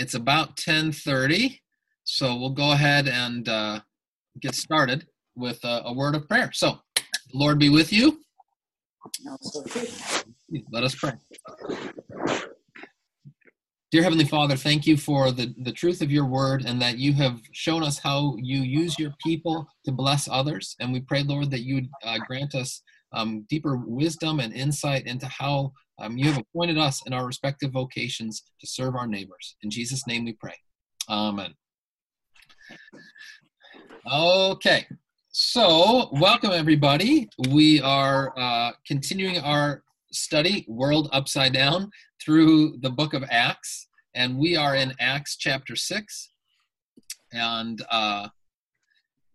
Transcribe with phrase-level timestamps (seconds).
[0.00, 1.60] It's about 10:30,
[2.04, 3.80] so we'll go ahead and uh,
[4.40, 6.50] get started with a, a word of prayer.
[6.54, 6.78] So,
[7.34, 8.22] Lord be with you.
[10.72, 11.12] Let us pray.
[13.90, 17.12] Dear Heavenly Father, thank you for the, the truth of your word and that you
[17.14, 20.76] have shown us how you use your people to bless others.
[20.80, 22.80] And we pray, Lord, that you would uh, grant us
[23.12, 27.72] um, deeper wisdom and insight into how um, you have appointed us in our respective
[27.72, 29.56] vocations to serve our neighbors.
[29.62, 30.54] In Jesus' name we pray.
[31.08, 31.54] Amen.
[34.10, 34.86] Okay,
[35.30, 37.28] so welcome everybody.
[37.50, 39.82] We are uh, continuing our
[40.12, 41.90] study, World Upside Down,
[42.22, 46.30] through the book of Acts, and we are in Acts chapter 6.
[47.32, 48.28] And uh,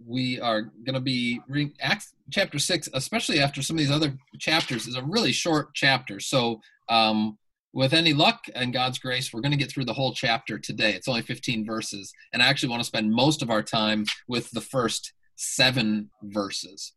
[0.04, 4.16] we are going to be reading Acts chapter 6, especially after some of these other
[4.40, 6.20] chapters, is a really short chapter.
[6.20, 7.38] So, um,
[7.74, 10.94] with any luck and God's grace, we're going to get through the whole chapter today.
[10.94, 12.14] It's only 15 verses.
[12.32, 16.94] And I actually want to spend most of our time with the first seven verses.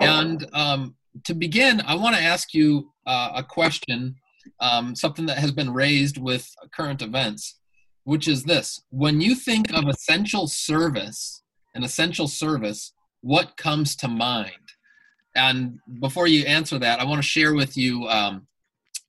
[0.00, 4.14] And um, to begin, I want to ask you uh, a question,
[4.60, 7.58] um, something that has been raised with current events,
[8.04, 11.42] which is this When you think of essential service,
[11.78, 14.66] an essential service, what comes to mind?
[15.36, 18.48] And before you answer that, I want to share with you um,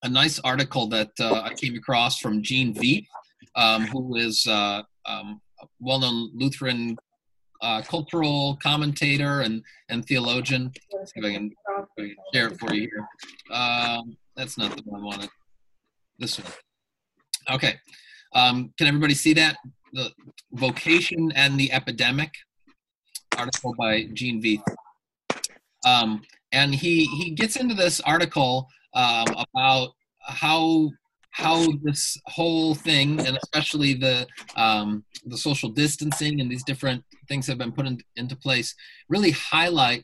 [0.03, 3.07] a nice article that uh, I came across from Gene Veith,
[3.55, 6.95] um, who is uh, um, a well-known Lutheran
[7.61, 10.71] uh, cultural commentator and, and theologian.
[10.93, 11.51] Let's see if I can
[12.33, 13.07] share it for you here.
[13.51, 15.29] Um, that's not the one I wanted.
[16.19, 16.53] This one.
[17.49, 17.73] Okay.
[18.35, 19.57] Um, can everybody see that?
[19.93, 20.11] The
[20.53, 22.31] vocation and the epidemic
[23.38, 24.63] article by Gene Veith.
[25.85, 29.89] Um, and he he gets into this article um, about
[30.21, 30.91] how
[31.31, 37.47] how this whole thing, and especially the um, the social distancing and these different things
[37.47, 38.75] have been put in, into place,
[39.08, 40.03] really highlight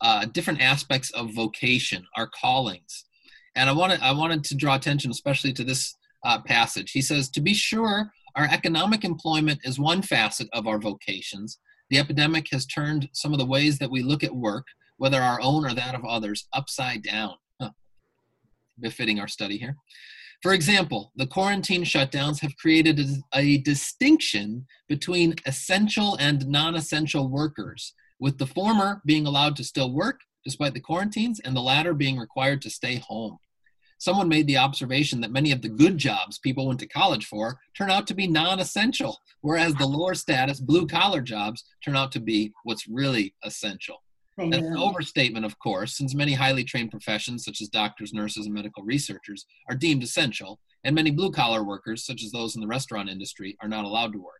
[0.00, 3.04] uh, different aspects of vocation, our callings.
[3.56, 6.92] And I wanted I wanted to draw attention, especially to this uh, passage.
[6.92, 11.58] He says, "To be sure, our economic employment is one facet of our vocations.
[11.90, 15.40] The epidemic has turned some of the ways that we look at work, whether our
[15.40, 17.70] own or that of others, upside down." Huh.
[18.80, 19.76] Befitting our study here.
[20.42, 27.28] For example, the quarantine shutdowns have created a, a distinction between essential and non essential
[27.28, 31.94] workers, with the former being allowed to still work despite the quarantines, and the latter
[31.94, 33.38] being required to stay home.
[34.00, 37.58] Someone made the observation that many of the good jobs people went to college for
[37.76, 42.10] turn out to be non essential, whereas the lower status blue collar jobs turn out
[42.12, 44.02] to be what's really essential.
[44.38, 48.54] That's an overstatement, of course, since many highly trained professions, such as doctors, nurses, and
[48.54, 52.66] medical researchers, are deemed essential, and many blue collar workers, such as those in the
[52.66, 54.39] restaurant industry, are not allowed to work.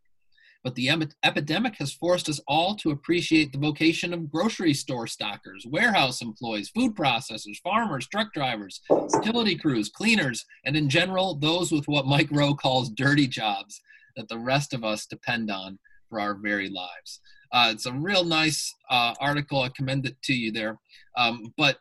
[0.62, 5.06] But the em- epidemic has forced us all to appreciate the vocation of grocery store
[5.06, 11.72] stockers, warehouse employees, food processors, farmers, truck drivers, utility crews, cleaners, and in general, those
[11.72, 13.80] with what Mike Rowe calls dirty jobs
[14.16, 15.78] that the rest of us depend on
[16.10, 17.20] for our very lives.
[17.52, 19.62] Uh, it's a real nice uh, article.
[19.62, 20.78] I commend it to you there.
[21.16, 21.78] Um, but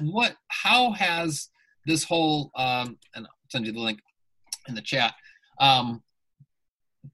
[0.00, 0.36] what?
[0.48, 1.48] How has
[1.86, 2.50] this whole?
[2.56, 4.00] Um, and I'll send you the link
[4.68, 5.14] in the chat.
[5.60, 6.02] Um,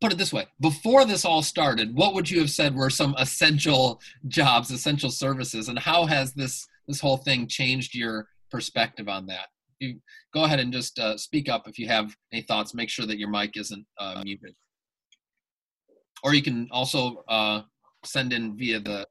[0.01, 3.15] put it this way before this all started what would you have said were some
[3.19, 9.27] essential jobs essential services and how has this this whole thing changed your perspective on
[9.27, 9.47] that?
[9.79, 10.00] You
[10.34, 12.75] go ahead and just uh, speak up if you have any thoughts.
[12.75, 14.55] Make sure that your mic isn't uh, muted.
[16.23, 17.62] Or you can also uh,
[18.05, 19.06] send in via the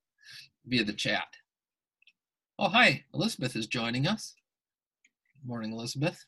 [0.68, 1.28] via the chat.
[2.60, 4.36] Oh hi elizabeth is joining us.
[5.42, 6.24] Good morning elizabeth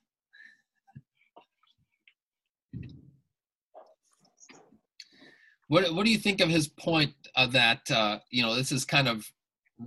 [5.72, 7.90] What What do you think of his point of that?
[7.90, 9.26] Uh, you know, this is kind of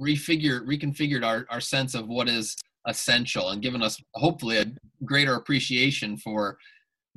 [0.01, 2.57] refigure reconfigured our our sense of what is
[2.87, 4.65] essential and given us hopefully a
[5.05, 6.57] greater appreciation for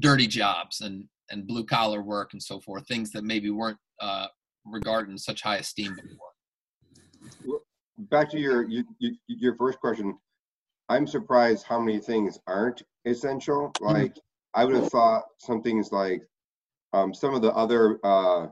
[0.01, 4.27] dirty jobs and and blue collar work and so forth, things that maybe weren't uh,
[4.65, 7.61] regarded in such high esteem before.
[7.97, 8.83] Back to your, your
[9.27, 10.17] your first question,
[10.89, 13.71] I'm surprised how many things aren't essential.
[13.77, 13.85] Mm-hmm.
[13.85, 14.17] Like
[14.53, 16.21] I would have thought some things like
[16.93, 18.47] um, some of the other uh,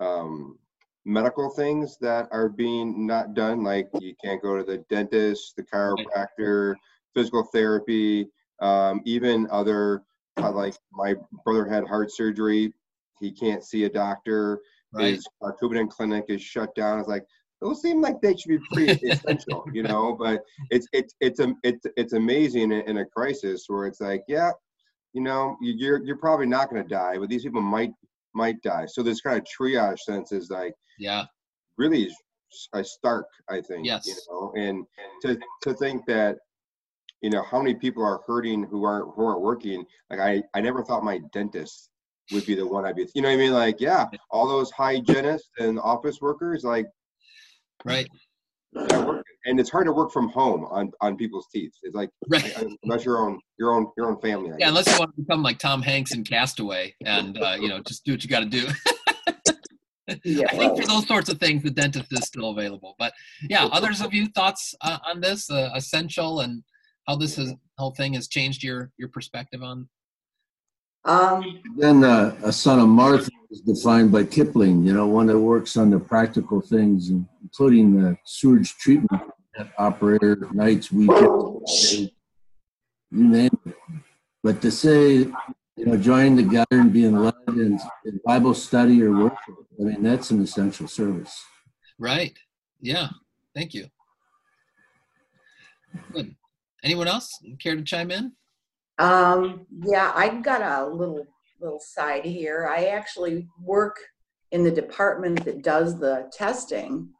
[0.00, 0.58] um,
[1.04, 5.62] medical things that are being not done, like you can't go to the dentist, the
[5.62, 6.74] chiropractor,
[7.14, 8.28] physical therapy,
[8.60, 10.02] um, even other,
[10.36, 11.14] uh, like my
[11.44, 12.72] brother had heart surgery.
[13.20, 14.60] He can't see a doctor.
[14.92, 15.14] Right.
[15.14, 16.98] His uh, Coumadin clinic is shut down.
[17.00, 17.24] It's like,
[17.60, 21.52] those seem like they should be pretty essential, you know, but it's, it's, it's, a,
[21.64, 24.52] it's, it's amazing in, in a crisis where it's like, yeah,
[25.14, 27.90] you know, you- you're you're probably not going to die, but these people might
[28.34, 28.86] might die.
[28.86, 31.24] So this kind of triage sense is like Yeah.
[31.76, 32.14] really
[32.82, 33.86] stark, I think.
[33.86, 34.06] Yes.
[34.06, 34.86] You know, and
[35.22, 36.38] to to think that,
[37.20, 39.84] you know, how many people are hurting who aren't who aren't working.
[40.10, 41.90] Like I I never thought my dentist
[42.32, 43.06] would be the one I'd be.
[43.14, 43.52] You know what I mean?
[43.52, 46.86] Like yeah, all those hygienists and office workers, like
[47.84, 48.08] Right.
[48.74, 51.72] Yeah, work, and it's hard to work from home on on people's teeth.
[51.82, 52.54] It's like Right.
[52.82, 54.50] unless your own your own your own family.
[54.50, 54.68] I Yeah, guess.
[54.68, 58.04] unless you want to become like Tom Hanks in Castaway and uh, you know just
[58.04, 58.66] do what you got to do.
[60.24, 62.94] Yeah, I think well, for those sorts of things, the dentist is still available.
[62.98, 63.12] But
[63.50, 66.62] yeah, others of you thoughts uh, on this uh, essential and
[67.06, 69.86] how this has whole thing has changed your your perspective on?
[71.04, 75.38] Um, Then uh, a son of Martha is defined by Kipling, you know, one that
[75.38, 77.10] works on the practical things,
[77.42, 79.22] including the sewage treatment
[79.78, 82.10] operator, nights, weekends, days,
[83.10, 83.74] you name it.
[84.42, 85.26] But to say,
[85.76, 90.02] you know, joining together and being led in, in Bible study or worship, I mean,
[90.02, 91.44] that's an essential service.
[91.98, 92.36] Right.
[92.80, 93.08] Yeah.
[93.54, 93.86] Thank you.
[96.12, 96.34] Good.
[96.84, 98.32] Anyone else care to chime in?
[98.98, 101.26] Um, yeah, I've got a little
[101.60, 102.68] little side here.
[102.70, 103.96] I actually work
[104.52, 107.10] in the department that does the testing.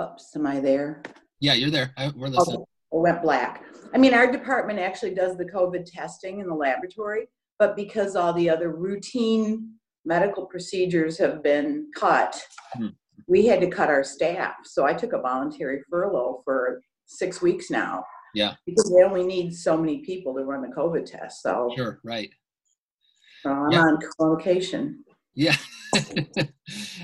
[0.00, 1.02] Oops, am I there?
[1.40, 1.92] Yeah, you're there.
[1.96, 2.64] I, we're listening.
[2.92, 3.64] Oh, went black.
[3.94, 7.28] I mean, our department actually does the COVID testing in the laboratory,
[7.58, 9.74] but because all the other routine
[10.04, 12.40] medical procedures have been cut,
[12.74, 12.88] Hmm.
[13.26, 14.54] we had to cut our staff.
[14.64, 18.04] So I took a voluntary furlough for six weeks now.
[18.34, 18.54] Yeah.
[18.66, 21.42] Because they only need so many people to run the COVID test.
[21.42, 22.00] So Sure.
[22.04, 22.30] Right.
[23.42, 23.82] so I'm Yeah.
[23.82, 25.04] on location.
[25.34, 25.56] Yeah,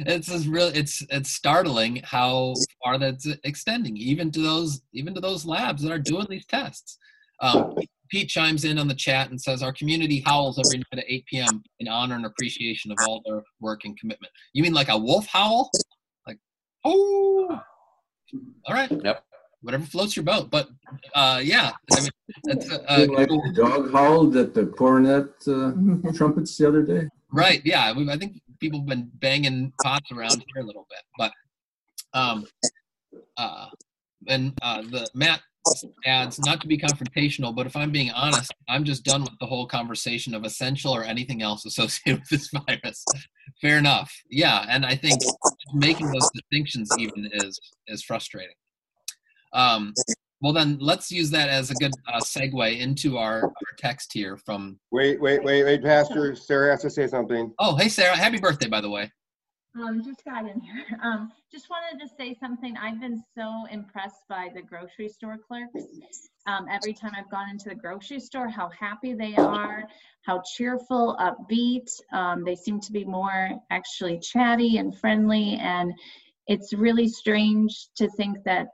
[0.07, 0.67] it's just real.
[0.67, 5.93] It's it's startling how far that's extending, even to those even to those labs that
[5.93, 6.99] are doing these tests.
[7.41, 7.77] Um,
[8.11, 11.27] Pete chimes in on the chat and says, "Our community howls every night at 8
[11.27, 11.63] p.m.
[11.79, 15.27] in honor and appreciation of all their work and commitment." You mean like a wolf
[15.27, 15.71] howl?
[16.27, 16.39] Like,
[16.85, 17.61] oh,
[18.67, 19.25] all right, Yep.
[19.65, 20.51] Whatever floats your boat.
[20.51, 20.69] But
[21.15, 22.11] uh, yeah, I mean,
[22.45, 25.73] it's uh, Feel like the dog howled at the cornet uh,
[26.13, 27.09] trumpets the other day.
[27.33, 27.63] Right.
[27.65, 27.93] Yeah.
[27.97, 31.33] we- I think people have been banging pots around here a little bit, but
[32.13, 32.47] um,
[33.37, 33.67] uh,
[34.29, 35.41] and uh, the Matt
[36.05, 39.47] adds not to be confrontational, but if I'm being honest, I'm just done with the
[39.47, 43.05] whole conversation of essential or anything else associated with this virus.
[43.61, 44.13] Fair enough.
[44.31, 45.21] Yeah, and I think
[45.73, 47.59] making those distinctions even is
[47.89, 48.55] is frustrating.
[49.55, 49.95] Um,
[50.41, 54.37] well, then let's use that as a good uh, segue into our, our text here
[54.37, 54.79] from.
[54.91, 56.35] Wait, wait, wait, wait, Pastor.
[56.37, 57.53] Sarah has to say something.
[57.59, 59.11] Oh, hey Sarah, happy birthday, by the way.
[59.77, 60.85] Um, just got in here.
[61.03, 62.77] Um, just wanted to say something.
[62.77, 66.29] I've been so impressed by the grocery store clerks.
[66.47, 69.85] Um, every time I've gone into the grocery store, how happy they are,
[70.23, 71.91] how cheerful, upbeat.
[72.13, 75.59] Um, they seem to be more actually chatty and friendly.
[75.61, 75.93] And
[76.47, 78.69] it's really strange to think that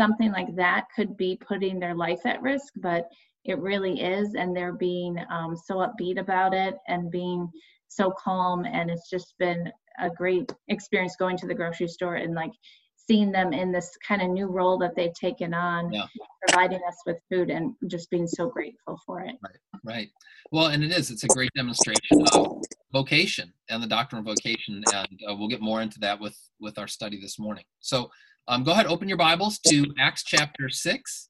[0.00, 3.06] something like that could be putting their life at risk, but
[3.44, 4.34] it really is.
[4.34, 7.46] And they're being um, so upbeat about it and being
[7.88, 8.64] so calm.
[8.64, 9.70] And it's just been
[10.00, 12.52] a great experience going to the grocery store and like
[12.96, 16.06] seeing them in this kind of new role that they've taken on, Yeah.
[16.48, 19.34] providing us with food and just being so grateful for it.
[19.42, 19.60] Right.
[19.84, 20.08] right.
[20.50, 21.10] Well, and it is.
[21.10, 22.48] It's a great demonstration of
[22.92, 26.78] vocation and the doctrine of vocation, and uh, we'll get more into that with with
[26.78, 27.64] our study this morning.
[27.80, 28.10] So,
[28.48, 31.28] um, go ahead, open your Bibles to Acts chapter six,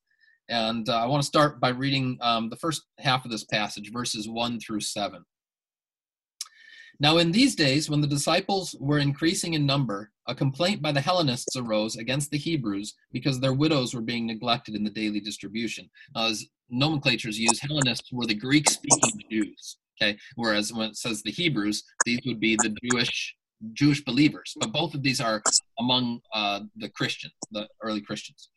[0.48, 3.92] and uh, I want to start by reading um, the first half of this passage,
[3.92, 5.24] verses one through seven.
[6.98, 11.00] Now, in these days, when the disciples were increasing in number, a complaint by the
[11.00, 15.88] Hellenists arose against the Hebrews because their widows were being neglected in the daily distribution.
[16.14, 19.78] Now, as nomenclatures used, Hellenists were the Greek speaking Jews.
[20.00, 23.34] Okay, whereas when it says the Hebrews, these would be the Jewish
[23.72, 24.54] Jewish believers.
[24.58, 25.42] But both of these are
[25.78, 28.50] among uh, the Christians, the early Christians.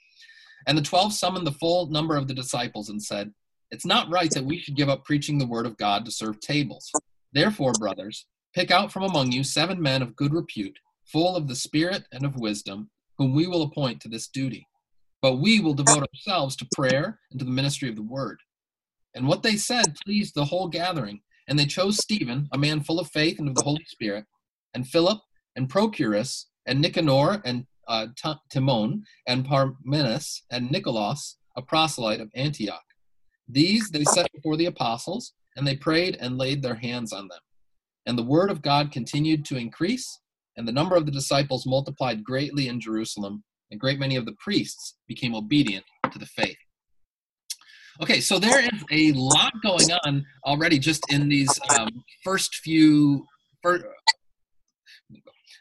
[0.67, 3.33] And the twelve summoned the full number of the disciples and said,
[3.71, 6.39] "It's not right that we should give up preaching the word of God to serve
[6.39, 6.95] tables.
[7.33, 11.55] Therefore, brothers, pick out from among you seven men of good repute, full of the
[11.55, 14.67] Spirit and of wisdom, whom we will appoint to this duty.
[15.21, 18.39] But we will devote ourselves to prayer and to the ministry of the word."
[19.15, 21.21] And what they said pleased the whole gathering.
[21.49, 24.25] And they chose Stephen, a man full of faith and of the Holy Spirit,
[24.73, 25.19] and Philip,
[25.55, 28.07] and Prochorus, and Nicanor, and uh,
[28.49, 32.83] Timon, and Parmenas, and Nicholas, a proselyte of Antioch.
[33.47, 37.39] These they set before the apostles, and they prayed and laid their hands on them.
[38.05, 40.19] And the word of God continued to increase,
[40.57, 44.35] and the number of the disciples multiplied greatly in Jerusalem, and great many of the
[44.39, 46.57] priests became obedient to the faith.
[48.01, 51.89] Okay, so there is a lot going on already just in these um,
[52.23, 53.25] first few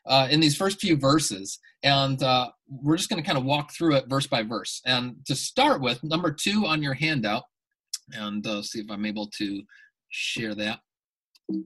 [0.06, 3.73] uh, in these first few verses, and uh, we're just going to kind of walk
[3.73, 4.80] through it verse by verse.
[4.87, 7.44] And to start with, number two on your handout,
[8.12, 9.62] and uh, see if I'm able to
[10.11, 10.80] share that.
[11.49, 11.61] There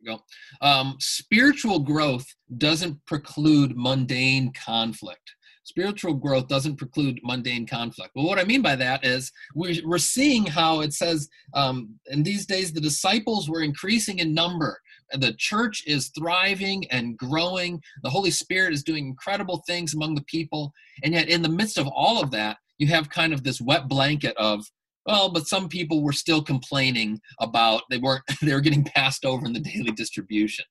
[0.00, 0.22] we go.
[0.60, 2.26] Um, spiritual growth
[2.56, 5.32] doesn't preclude mundane conflict
[5.68, 8.12] spiritual growth doesn't preclude mundane conflict.
[8.14, 12.46] But what I mean by that is we're seeing how it says um, in these
[12.46, 14.80] days the disciples were increasing in number.
[15.12, 17.82] The church is thriving and growing.
[18.02, 20.72] The Holy Spirit is doing incredible things among the people.
[21.02, 23.88] And yet, in the midst of all of that, you have kind of this wet
[23.88, 24.64] blanket of,
[25.06, 29.46] well, but some people were still complaining about they weren't they were getting passed over
[29.46, 30.64] in the daily distribution.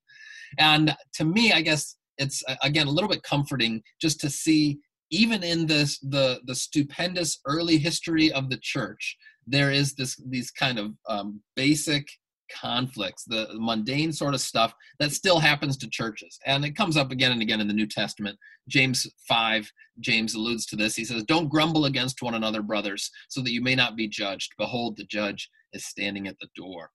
[0.58, 4.80] And to me, I guess it's again a little bit comforting just to see
[5.10, 9.18] even in this the the stupendous early history of the church
[9.48, 12.06] there is this these kind of um, basic
[12.50, 16.40] conflicts the mundane sort of stuff that still happens to churches.
[16.46, 18.38] And it comes up again and again in the new testament.
[18.68, 20.96] James 5 james alludes to this.
[20.96, 24.52] He says don't grumble against one another brothers so that you may not be judged.
[24.58, 26.90] Behold the judge is standing at the door.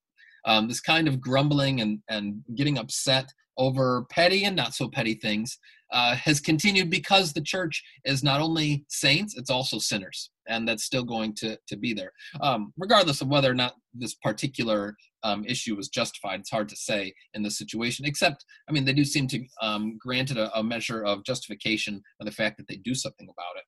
[0.45, 3.27] Um, this kind of grumbling and, and getting upset
[3.59, 5.59] over petty and not so petty things
[5.93, 10.31] uh, has continued because the church is not only saints, it's also sinners.
[10.49, 12.13] And that's still going to, to be there.
[12.41, 16.77] Um, regardless of whether or not this particular um, issue was justified, it's hard to
[16.77, 20.63] say in this situation, except, I mean, they do seem to um, granted a, a
[20.63, 23.65] measure of justification of the fact that they do something about it.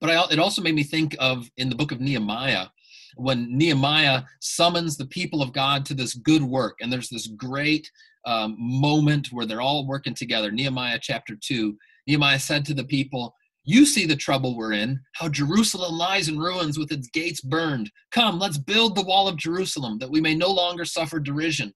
[0.00, 2.66] But I, it also made me think of in the book of Nehemiah,
[3.16, 7.90] when Nehemiah summons the people of God to this good work, and there's this great
[8.26, 10.50] um, moment where they're all working together.
[10.50, 11.76] Nehemiah chapter 2.
[12.06, 13.34] Nehemiah said to the people,
[13.66, 17.90] You see the trouble we're in, how Jerusalem lies in ruins with its gates burned.
[18.10, 21.72] Come, let's build the wall of Jerusalem, that we may no longer suffer derision.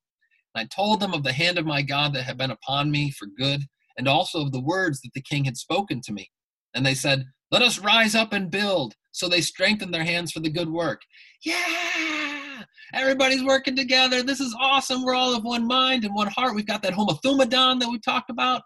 [0.54, 3.10] And I told them of the hand of my God that had been upon me
[3.10, 3.62] for good,
[3.96, 6.30] and also of the words that the king had spoken to me.
[6.74, 8.94] And they said, Let us rise up and build.
[9.12, 11.00] So they strengthened their hands for the good work.
[11.42, 12.64] Yeah!
[12.92, 14.22] Everybody's working together.
[14.22, 15.04] This is awesome.
[15.04, 16.54] We're all of one mind and one heart.
[16.54, 18.62] We've got that homothumadon that we talked about.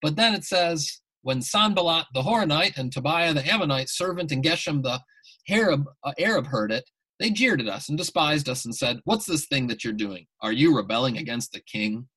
[0.00, 4.82] But then it says, when Sanballat the Horonite and Tobiah the Ammonite servant and Geshem
[4.82, 5.00] the
[5.48, 6.84] Arab, uh, Arab heard it,
[7.18, 10.26] they jeered at us and despised us and said, What's this thing that you're doing?
[10.40, 12.08] Are you rebelling against the king?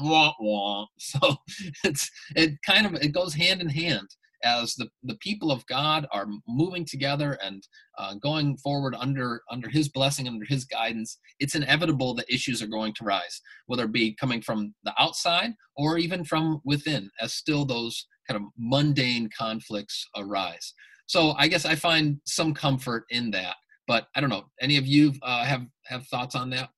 [0.00, 0.86] Wah, wah.
[0.98, 1.36] So
[1.84, 4.08] it's it kind of it goes hand in hand
[4.42, 7.66] as the, the people of God are moving together and
[7.98, 12.66] uh, going forward under under His blessing, under His guidance, it's inevitable that issues are
[12.66, 17.34] going to rise, whether it be coming from the outside or even from within, as
[17.34, 20.74] still those kind of mundane conflicts arise.
[21.06, 23.56] So I guess I find some comfort in that.
[23.86, 24.44] But I don't know.
[24.60, 26.70] Any of you uh, have have thoughts on that?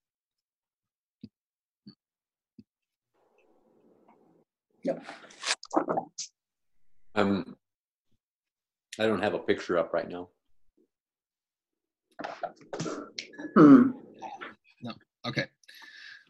[4.84, 5.04] Yep.
[7.14, 7.56] Um,
[8.98, 10.28] I don't have a picture up right now.
[13.56, 13.90] Hmm.
[14.82, 14.92] No.
[15.26, 15.44] Okay.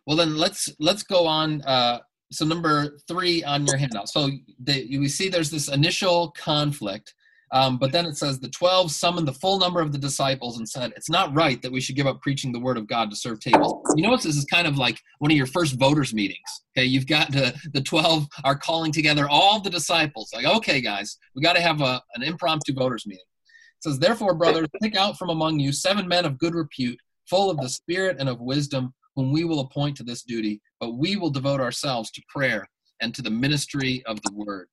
[0.07, 1.62] Well, then let's let's go on.
[1.62, 2.00] Uh,
[2.33, 4.09] so number three on your handout.
[4.09, 4.31] So
[4.62, 7.15] the, we see there's this initial conflict
[7.53, 10.67] um, but then it says the 12 summoned the full number of the disciples and
[10.67, 13.17] said, It's not right that we should give up preaching the word of God to
[13.17, 13.83] serve tables.
[13.95, 16.39] You notice this is kind of like one of your first voters' meetings.
[16.75, 20.31] Okay, you've got the, the 12 are calling together all the disciples.
[20.33, 23.21] Like, okay, guys, we got to have a, an impromptu voters' meeting.
[23.21, 26.99] It says, Therefore, brothers, pick out from among you seven men of good repute,
[27.29, 30.97] full of the Spirit and of wisdom, whom we will appoint to this duty, but
[30.97, 32.66] we will devote ourselves to prayer
[33.00, 34.69] and to the ministry of the word.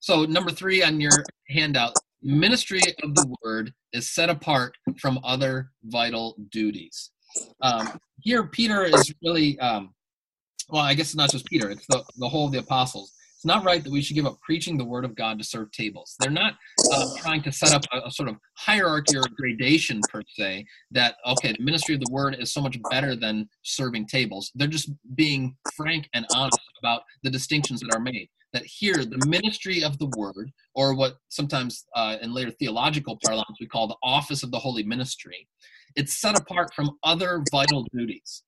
[0.00, 5.70] So, number three on your handout ministry of the word is set apart from other
[5.84, 7.10] vital duties.
[7.62, 9.94] Um, here, Peter is really, um,
[10.68, 13.12] well, I guess it's not just Peter, it's the, the whole of the apostles.
[13.44, 15.70] It's not right that we should give up preaching the word of God to serve
[15.70, 16.16] tables.
[16.18, 16.54] They're not
[16.90, 21.16] uh, trying to set up a, a, sort of hierarchy or gradation per se that,
[21.26, 24.50] okay, the ministry of the word is so much better than serving tables.
[24.54, 29.22] They're just being frank and honest about the distinctions that are made that here the
[29.26, 33.96] ministry of the word, or what sometimes uh, in later theological parlance we call the
[34.02, 35.46] office of the holy ministry,
[35.96, 38.42] it's set apart from other vital duties.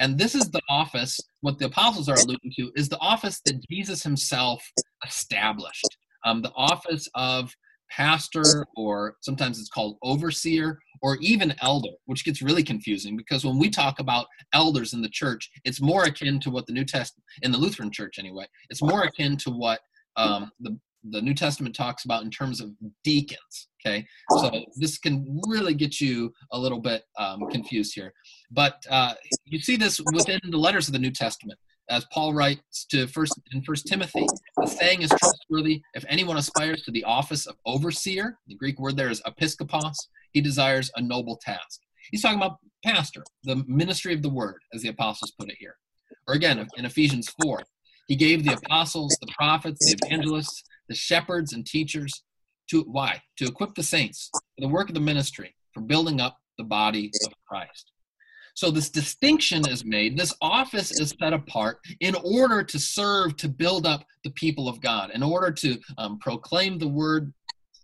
[0.00, 3.62] And this is the office, what the apostles are alluding to, is the office that
[3.70, 4.64] Jesus himself
[5.06, 5.96] established.
[6.24, 7.54] Um, the office of
[7.90, 13.58] pastor, or sometimes it's called overseer, or even elder, which gets really confusing because when
[13.58, 17.24] we talk about elders in the church, it's more akin to what the New Testament,
[17.42, 19.80] in the Lutheran church anyway, it's more akin to what
[20.16, 20.78] um, the
[21.08, 22.70] the New Testament talks about in terms of
[23.04, 23.68] deacons.
[23.84, 24.06] Okay,
[24.38, 28.12] so this can really get you a little bit um, confused here,
[28.50, 29.14] but uh,
[29.44, 31.58] you see this within the letters of the New Testament.
[31.88, 34.26] As Paul writes to first in First Timothy,
[34.56, 35.82] the saying is trustworthy.
[35.94, 39.96] If anyone aspires to the office of overseer, the Greek word there is episkopos,
[40.32, 41.80] he desires a noble task.
[42.12, 45.76] He's talking about pastor, the ministry of the word, as the apostles put it here.
[46.28, 47.62] Or again, in Ephesians 4,
[48.06, 52.12] he gave the apostles, the prophets, the evangelists, the shepherds, and teachers
[52.68, 53.22] to why?
[53.38, 57.10] To equip the saints for the work of the ministry, for building up the body
[57.24, 57.92] of Christ.
[58.54, 60.18] So this distinction is made.
[60.18, 64.82] This office is set apart in order to serve to build up the people of
[64.82, 67.32] God, in order to um, proclaim the word,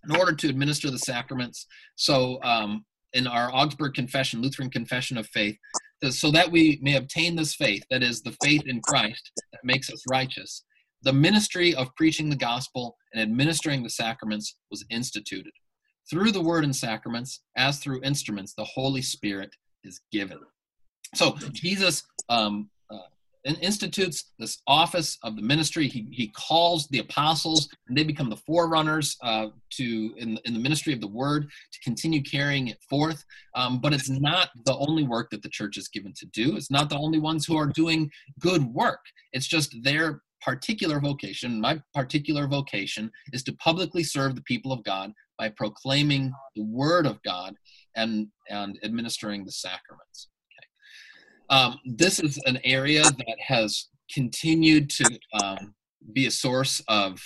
[0.06, 1.66] in order to administer the sacraments.
[1.94, 5.56] So um, in our Augsburg Confession, Lutheran Confession of Faith,
[6.10, 9.88] so that we may obtain this faith, that is the faith in Christ that makes
[9.90, 10.64] us righteous.
[11.02, 15.52] The ministry of preaching the gospel and administering the sacraments was instituted.
[16.08, 19.50] Through the word and sacraments, as through instruments, the Holy Spirit
[19.84, 20.38] is given.
[21.14, 22.98] So Jesus um, uh,
[23.60, 25.88] institutes this office of the ministry.
[25.88, 30.60] He, he calls the apostles, and they become the forerunners uh, to in, in the
[30.60, 33.24] ministry of the word to continue carrying it forth.
[33.54, 36.56] Um, but it's not the only work that the church is given to do.
[36.56, 38.10] It's not the only ones who are doing
[38.40, 39.00] good work.
[39.32, 41.60] It's just their particular vocation.
[41.60, 47.04] My particular vocation is to publicly serve the people of God by proclaiming the word
[47.04, 47.56] of God
[47.96, 50.28] and and administering the sacraments.
[51.50, 55.74] Um, this is an area that has continued to um,
[56.12, 57.20] be a source of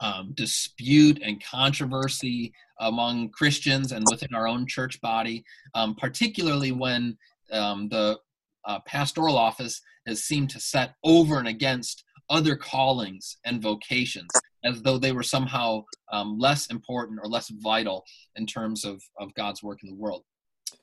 [0.00, 7.16] um, dispute and controversy among Christians and within our own church body, um, particularly when
[7.52, 8.18] um, the
[8.66, 14.82] uh, pastoral office has seemed to set over and against other callings and vocations as
[14.82, 18.04] though they were somehow um, less important or less vital
[18.36, 20.24] in terms of, of God's work in the world.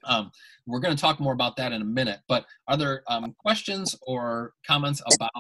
[0.05, 0.31] Um,
[0.65, 2.19] we're going to talk more about that in a minute.
[2.27, 5.31] But are there um, questions or comments about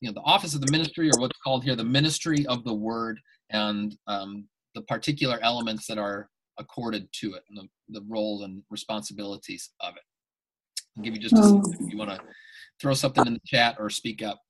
[0.00, 2.74] you know the office of the ministry, or what's called here the ministry of the
[2.74, 3.18] word,
[3.50, 8.62] and um, the particular elements that are accorded to it, and the, the roles and
[8.70, 10.02] responsibilities of it?
[10.96, 12.20] I'll give you just a Um, second if you want to
[12.80, 14.40] throw something in the chat or speak up.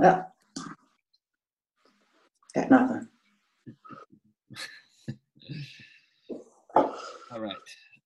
[0.00, 0.22] Yeah.
[2.54, 3.08] Got nothing.
[6.76, 7.56] All right.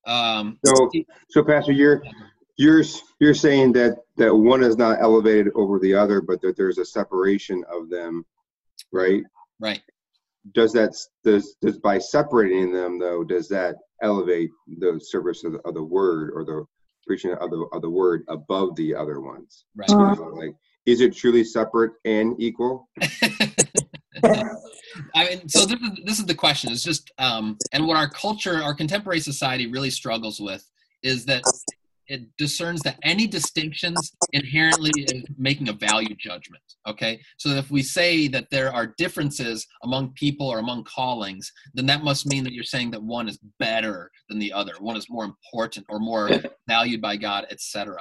[0.05, 0.89] Um, So,
[1.29, 2.03] so Pastor, you're,
[2.57, 2.83] you're,
[3.19, 6.85] you're saying that, that one is not elevated over the other, but that there's a
[6.85, 8.25] separation of them,
[8.91, 9.23] right?
[9.59, 9.81] right.
[10.53, 15.59] Does that, does, does by separating them though, does that elevate the service of the,
[15.59, 16.65] of the word or the
[17.07, 19.65] preaching of the, of the word above the other ones?
[19.75, 19.89] Right.
[19.89, 20.53] You know, Like,
[20.85, 22.89] is it truly separate and equal?
[25.15, 26.71] I mean, so this is this is the question.
[26.71, 30.69] It's just, um, and what our culture, our contemporary society, really struggles with
[31.01, 31.43] is that
[32.07, 36.61] it discerns that any distinctions inherently is making a value judgment.
[36.87, 41.85] Okay, so if we say that there are differences among people or among callings, then
[41.87, 45.09] that must mean that you're saying that one is better than the other, one is
[45.09, 46.29] more important or more
[46.67, 47.97] valued by God, etc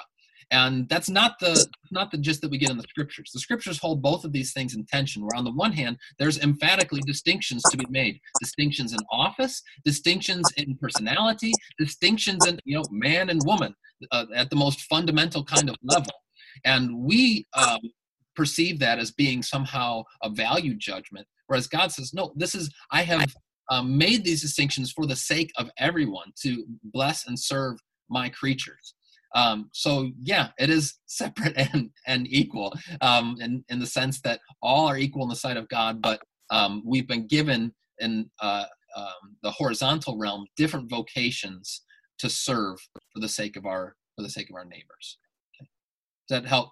[0.53, 3.31] and that's not the not the gist that we get in the scriptures.
[3.33, 6.38] The scriptures hold both of these things in tension where on the one hand there's
[6.38, 8.21] emphatically distinctions to be made.
[8.38, 13.75] Distinctions in office distinctions in personality distinctions in you know man and woman
[14.12, 16.12] uh, at the most fundamental kind of level.
[16.65, 17.81] And we um,
[18.37, 23.03] perceive that as being somehow a value judgment whereas god says no this is i
[23.03, 23.35] have
[23.71, 27.77] um, made these distinctions for the sake of everyone to bless and serve
[28.09, 28.95] my creatures
[29.35, 34.40] um, so yeah, it is separate and and equal um, in in the sense that
[34.62, 38.64] all are equal in the sight of God, but um, we've been given in uh,
[38.97, 41.83] um, the horizontal realm different vocations
[42.18, 42.79] to serve
[43.12, 45.18] for the sake of our for the sake of our neighbors.
[45.57, 45.68] Okay.
[46.29, 46.71] Does that help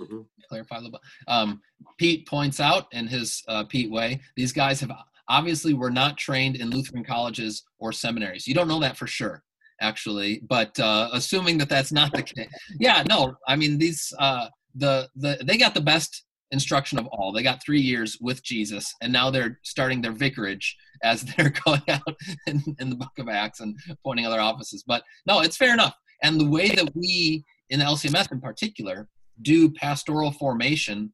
[0.00, 0.26] Mhm.
[0.48, 1.00] clarify a little bit?
[1.28, 1.60] Um,
[1.98, 4.90] Pete points out in his uh, Pete way, these guys have
[5.28, 8.46] obviously were not trained in Lutheran colleges or seminaries.
[8.46, 9.44] You don't know that for sure
[9.82, 12.48] actually but uh, assuming that that's not the case
[12.80, 17.32] yeah no i mean these uh, the the they got the best instruction of all.
[17.32, 21.82] They got three years with jesus and now they're starting their vicarage as they're going
[21.88, 22.16] out
[22.46, 24.84] in, in the book of acts and appointing other offices.
[24.86, 25.94] But no it's fair enough.
[26.22, 29.08] And the way that we in the lcms in particular
[29.40, 31.12] do pastoral formation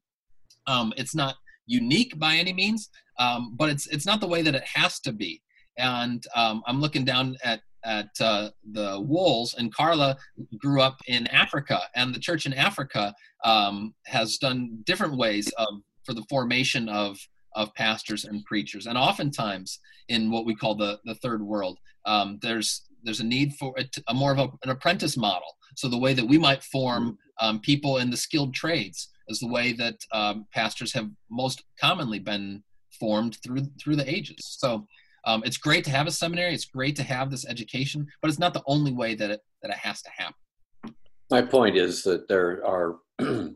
[0.67, 4.55] um, it's not unique by any means um, but it's it's not the way that
[4.55, 5.41] it has to be.
[5.79, 10.17] And um, i'm looking down at at uh, the Wolves, and Carla
[10.59, 15.69] grew up in Africa, and the church in Africa um, has done different ways of
[16.05, 17.19] for the formation of
[17.55, 18.87] of pastors and preachers.
[18.87, 23.55] And oftentimes in what we call the the third world, um, there's there's a need
[23.55, 25.57] for a, a more of a, an apprentice model.
[25.77, 29.49] So the way that we might form um, people in the skilled trades is the
[29.49, 32.63] way that um, pastors have most commonly been
[33.01, 34.39] formed through through the ages.
[34.41, 34.87] So
[35.25, 36.55] um, it's great to have a seminary.
[36.55, 39.71] It's great to have this education, but it's not the only way that it that
[39.71, 40.95] it has to happen.
[41.31, 42.97] My point is that there are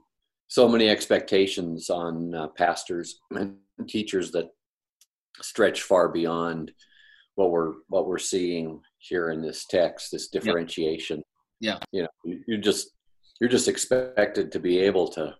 [0.48, 3.56] so many expectations on uh, pastors and
[3.88, 4.50] teachers that
[5.40, 6.72] stretch far beyond
[7.36, 10.10] what we're what we're seeing here in this text.
[10.12, 11.22] This differentiation.
[11.60, 11.78] Yeah.
[11.92, 12.90] You know, you, you just
[13.40, 15.34] you're just expected to be able to,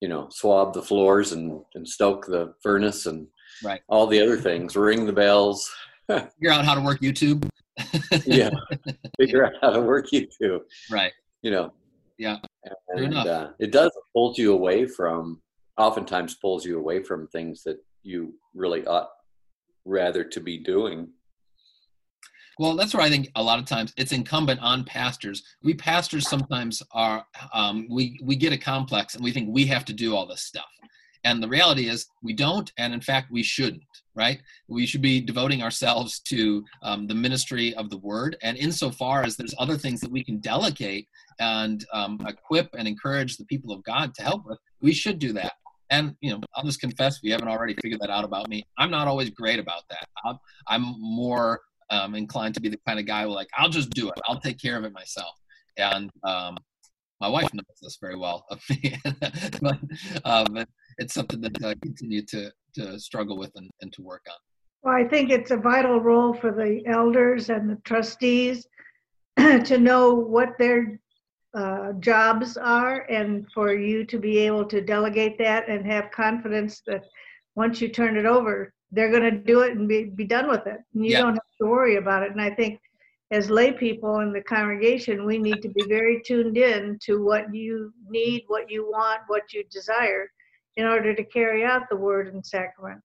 [0.00, 3.26] you know, swab the floors and and stoke the furnace and
[3.62, 5.70] right all the other things, ring the bells.
[6.08, 7.48] Figure out how to work YouTube.
[8.26, 8.50] yeah,
[9.18, 10.60] figure out how to work YouTube.
[10.90, 11.12] Right.
[11.42, 11.72] You know.
[12.18, 12.36] Yeah.
[12.88, 13.26] And enough.
[13.26, 15.40] Uh, it does pull you away from.
[15.78, 19.08] Oftentimes, pulls you away from things that you really ought
[19.86, 21.08] rather to be doing.
[22.58, 25.42] Well, that's where I think a lot of times it's incumbent on pastors.
[25.62, 29.86] We pastors sometimes are um, we we get a complex and we think we have
[29.86, 30.68] to do all this stuff,
[31.24, 33.82] and the reality is we don't, and in fact we shouldn't.
[34.14, 34.40] Right?
[34.68, 39.36] We should be devoting ourselves to um, the ministry of the word, and insofar as
[39.36, 43.82] there's other things that we can delegate and um, equip and encourage the people of
[43.84, 45.52] God to help with, we should do that.
[45.90, 48.64] And you know, I'll just confess if you haven't already figured that out about me,
[48.78, 50.06] I'm not always great about that.
[50.24, 53.90] I'm, I'm more um, inclined to be the kind of guy who like I'll just
[53.90, 54.14] do it.
[54.26, 55.34] I'll take care of it myself.
[55.76, 56.56] And um,
[57.20, 58.96] my wife knows this very well of me,
[59.60, 59.78] but
[60.24, 60.64] um,
[61.00, 64.36] it's something that I continue to to struggle with and, and to work on.
[64.82, 68.64] Well, I think it's a vital role for the elders and the trustees
[69.36, 71.00] to know what their
[71.52, 76.82] uh, jobs are and for you to be able to delegate that and have confidence
[76.86, 77.02] that
[77.56, 80.64] once you turn it over, they're going to do it and be, be done with
[80.66, 80.78] it.
[80.94, 81.22] And you Yeah.
[81.22, 82.30] don't have to worry about it.
[82.30, 82.80] And I think
[83.32, 87.52] as lay people in the congregation, we need to be very tuned in to what
[87.52, 90.30] you need, what you want, what you desire
[90.76, 93.00] in order to carry out the word and sacrament.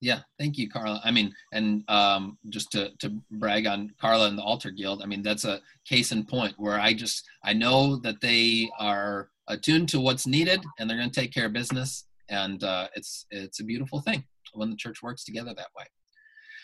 [0.00, 1.00] Yeah, thank you, Carla.
[1.04, 5.02] I mean, and um, just to to brag on Carla and the Altar Guild.
[5.02, 9.30] I mean, that's a case in point where I just I know that they are
[9.48, 13.26] attuned to what's needed and they're going to take care of business, and uh, it's
[13.30, 15.86] it's a beautiful thing when the church works together that way.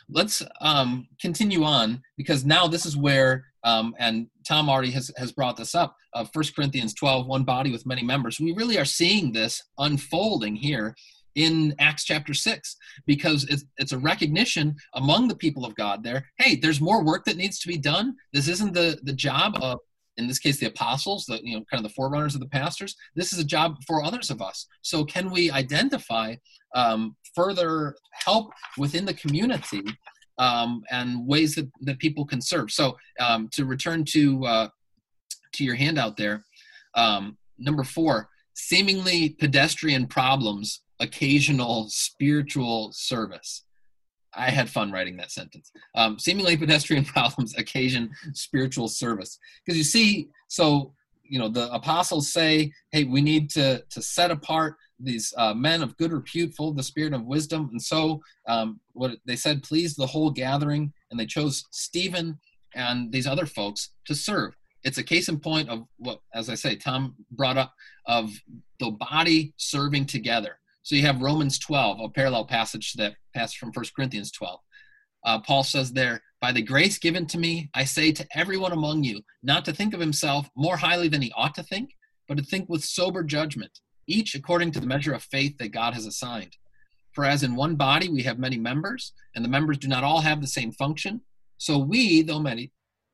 [0.08, 5.32] Let's um, continue on because now this is where um, and Tom already has has
[5.32, 5.96] brought this up.
[6.12, 8.38] Uh, 1 Corinthians 12, one body with many members.
[8.38, 10.94] We really are seeing this unfolding here
[11.34, 16.26] in Acts chapter 6 because it's, it's a recognition among the people of God there
[16.38, 18.14] hey, there's more work that needs to be done.
[18.32, 19.78] This isn't the, the job of,
[20.16, 22.94] in this case, the apostles, the you know, kind of the forerunners of the pastors.
[23.14, 24.66] This is a job for others of us.
[24.82, 26.36] So, can we identify
[26.74, 29.82] um, further help within the community
[30.38, 32.70] um, and ways that, that people can serve?
[32.70, 34.68] So, um, to return to uh,
[35.54, 36.44] to your handout there,
[36.94, 43.64] um, number four, seemingly pedestrian problems occasional spiritual service.
[44.36, 45.72] I had fun writing that sentence.
[45.94, 49.38] Um, seemingly pedestrian problems occasion spiritual service.
[49.64, 50.92] Because you see, so,
[51.22, 55.82] you know, the apostles say, hey, we need to, to set apart these uh, men
[55.82, 57.68] of good repute, full of the spirit of wisdom.
[57.72, 62.38] And so, um, what they said pleased the whole gathering, and they chose Stephen
[62.74, 64.56] and these other folks to serve.
[64.82, 67.72] It's a case in point of what, as I say, Tom brought up
[68.06, 68.32] of
[68.80, 70.58] the body serving together.
[70.84, 74.60] So you have Romans 12, a parallel passage to that passage from 1 Corinthians 12.
[75.24, 79.02] Uh, Paul says there, By the grace given to me, I say to everyone among
[79.02, 81.88] you, not to think of himself more highly than he ought to think,
[82.28, 85.94] but to think with sober judgment, each according to the measure of faith that God
[85.94, 86.54] has assigned.
[87.12, 90.20] For as in one body we have many members, and the members do not all
[90.20, 91.22] have the same function,
[91.56, 92.72] so we, though many,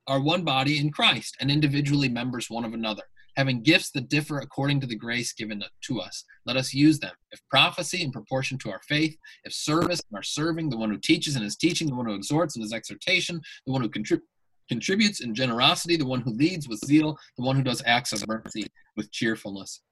[0.08, 3.04] are one body in Christ, and individually members one of another
[3.36, 6.24] having gifts that differ according to the grace given to us.
[6.46, 7.12] Let us use them.
[7.32, 10.98] If prophecy in proportion to our faith, if service in our serving, the one who
[10.98, 14.22] teaches in his teaching, the one who exhorts in his exhortation, the one who contrib-
[14.68, 18.26] contributes in generosity, the one who leads with zeal, the one who does acts of
[18.26, 18.66] mercy
[18.96, 19.82] with cheerfulness.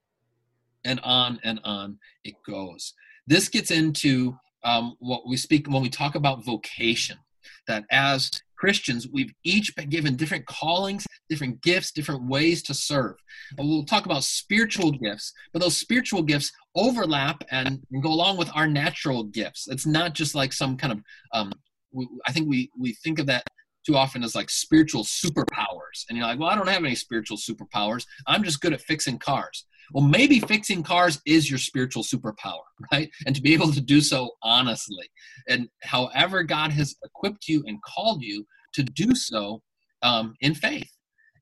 [0.85, 2.95] And on and on it goes.
[3.27, 7.19] This gets into um, what we speak when we talk about vocation,
[7.67, 13.15] that as Christians, we've each been given different callings, different gifts, different ways to serve.
[13.57, 18.67] We'll talk about spiritual gifts, but those spiritual gifts overlap and go along with our
[18.67, 19.69] natural gifts.
[19.69, 21.53] It's not just like some kind of, um,
[21.93, 23.45] we, I think we, we think of that
[23.87, 26.05] too often as like spiritual superpowers.
[26.09, 28.05] And you're like, well, I don't have any spiritual superpowers.
[28.27, 29.67] I'm just good at fixing cars.
[29.93, 33.11] Well, maybe fixing cars is your spiritual superpower, right?
[33.27, 35.09] And to be able to do so honestly.
[35.49, 39.63] And however God has equipped you and called you to do so
[40.03, 40.91] um, in faith.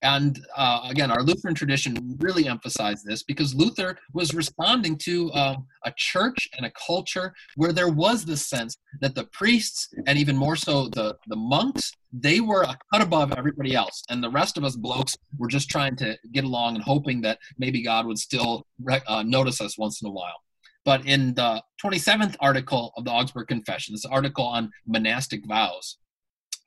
[0.02, 5.66] And uh, again, our Lutheran tradition really emphasized this because Luther was responding to um,
[5.84, 10.36] a church and a culture where there was this sense that the priests and even
[10.36, 14.02] more so the, the monks, they were a cut above everybody else.
[14.08, 17.38] And the rest of us blokes were just trying to get along and hoping that
[17.58, 18.66] maybe God would still
[19.06, 20.40] uh, notice us once in a while.
[20.84, 25.98] But in the 27th article of the Augsburg Confession, this article on monastic vows,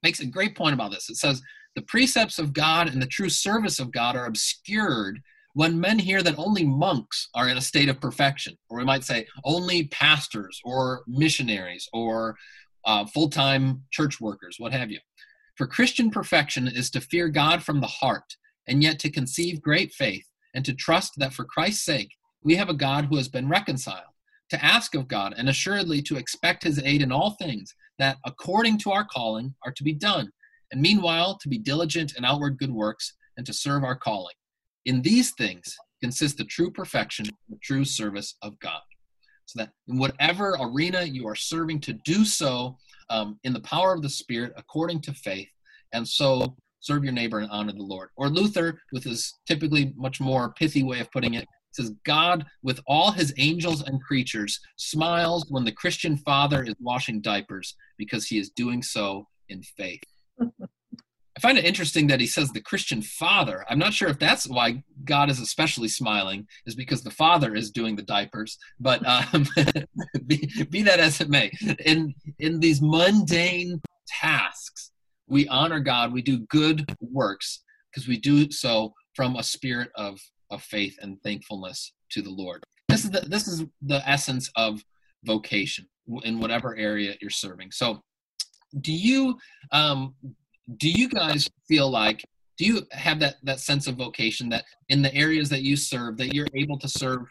[0.03, 1.09] makes a great point about this.
[1.09, 1.41] It says,
[1.79, 5.21] the precepts of God and the true service of God are obscured
[5.53, 9.05] when men hear that only monks are in a state of perfection, or we might
[9.05, 12.35] say only pastors or missionaries or
[12.83, 14.99] uh, full time church workers, what have you.
[15.55, 18.35] For Christian perfection is to fear God from the heart,
[18.67, 22.09] and yet to conceive great faith, and to trust that for Christ's sake
[22.43, 24.11] we have a God who has been reconciled,
[24.49, 28.79] to ask of God, and assuredly to expect his aid in all things that, according
[28.79, 30.29] to our calling, are to be done
[30.71, 34.35] and meanwhile to be diligent in outward good works and to serve our calling.
[34.85, 38.81] In these things consists the true perfection, the true service of God.
[39.45, 42.77] So that in whatever arena you are serving, to do so
[43.09, 45.49] um, in the power of the Spirit according to faith,
[45.91, 48.09] and so serve your neighbor and honor the Lord.
[48.15, 52.79] Or Luther, with his typically much more pithy way of putting it, says, God, with
[52.87, 58.39] all his angels and creatures, smiles when the Christian father is washing diapers because he
[58.39, 60.01] is doing so in faith.
[61.39, 63.63] I find it interesting that he says the Christian father.
[63.69, 67.71] I'm not sure if that's why God is especially smiling, is because the father is
[67.71, 68.57] doing the diapers.
[68.77, 69.47] But um,
[70.27, 71.49] be, be that as it may,
[71.85, 74.91] in in these mundane tasks,
[75.27, 76.11] we honor God.
[76.11, 80.19] We do good works because we do so from a spirit of
[80.51, 82.65] of faith and thankfulness to the Lord.
[82.89, 84.83] This is the, this is the essence of
[85.23, 85.87] vocation
[86.23, 87.71] in whatever area you're serving.
[87.71, 88.01] So
[88.81, 89.37] do you
[89.71, 90.15] um,
[90.77, 92.23] do you guys feel like
[92.57, 96.17] do you have that that sense of vocation that in the areas that you serve
[96.17, 97.21] that you're able to serve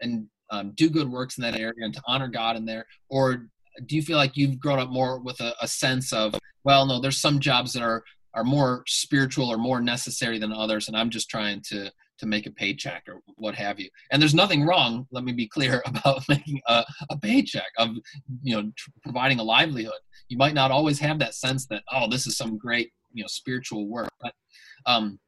[0.00, 3.46] and um, do good works in that area and to honor god in there or
[3.86, 7.00] do you feel like you've grown up more with a, a sense of well no
[7.00, 8.02] there's some jobs that are
[8.34, 12.46] are more spiritual or more necessary than others and i'm just trying to to make
[12.46, 13.88] a paycheck or what have you.
[14.12, 17.90] And there's nothing wrong, let me be clear, about making a, a paycheck, of
[18.42, 20.00] you know, tr- providing a livelihood.
[20.30, 23.28] You might not always have that sense that, oh, this is some great, you know,
[23.28, 24.08] spiritual work.
[24.20, 24.32] But
[24.86, 25.18] um,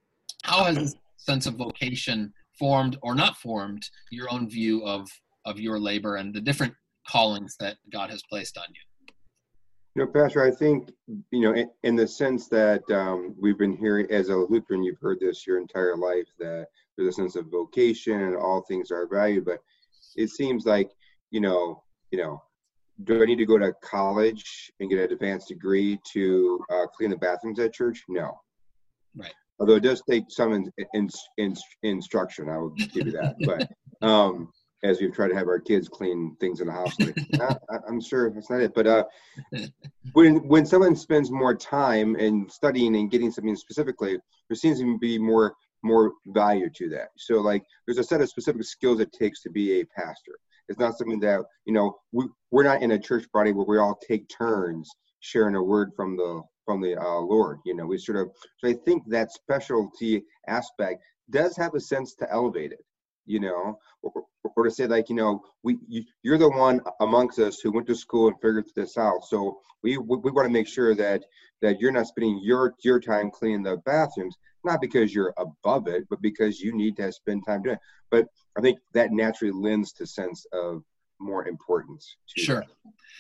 [0.45, 5.11] how has this sense of vocation formed or not formed your own view of
[5.45, 6.73] of your labor and the different
[7.09, 9.13] callings that God has placed on you?
[9.97, 10.91] You know, Pastor, I think,
[11.33, 15.01] you know, in, in the sense that um, we've been hearing as a Lutheran, you've
[15.01, 19.09] heard this your entire life that there's a sense of vocation and all things are
[19.09, 19.45] valued.
[19.45, 19.59] But
[20.15, 20.93] it seems like,
[21.33, 22.41] you know, you know,
[23.05, 27.11] do I need to go to college and get an advanced degree to uh, clean
[27.11, 28.03] the bathrooms at church?
[28.09, 28.41] No.
[29.17, 29.33] Right.
[29.61, 33.37] Although it does take some in, in, in, instruction, I will give you that.
[33.41, 33.71] but
[34.07, 34.49] um,
[34.85, 36.95] as we've tried to have our kids clean things in the house.
[36.99, 38.75] Like, I, am sure that's not it.
[38.75, 39.05] But uh,
[40.13, 44.99] when when someone spends more time in studying and getting something specifically, there seems to
[44.99, 47.09] be more more value to that.
[47.17, 50.39] So like, there's a set of specific skills it takes to be a pastor.
[50.73, 53.79] It's not something that you know we, we're not in a church body where we
[53.79, 57.59] all take turns sharing a word from the from the uh, Lord.
[57.65, 58.31] You know, we sort of.
[58.59, 62.85] So I think that specialty aspect does have a sense to elevate it
[63.27, 64.25] you know, or,
[64.57, 67.87] or, to say like, you know, we you, you're the one amongst us who went
[67.87, 69.25] to school and figured this out.
[69.25, 71.23] So we we, we want to make sure that
[71.61, 76.05] that you're not spending your your time cleaning the bathrooms, not because you're above it,
[76.09, 77.81] but because you need to spend time doing it.
[78.11, 80.83] But I think that naturally lends to sense of
[81.19, 82.17] more importance.
[82.37, 82.61] sure.
[82.61, 82.69] That,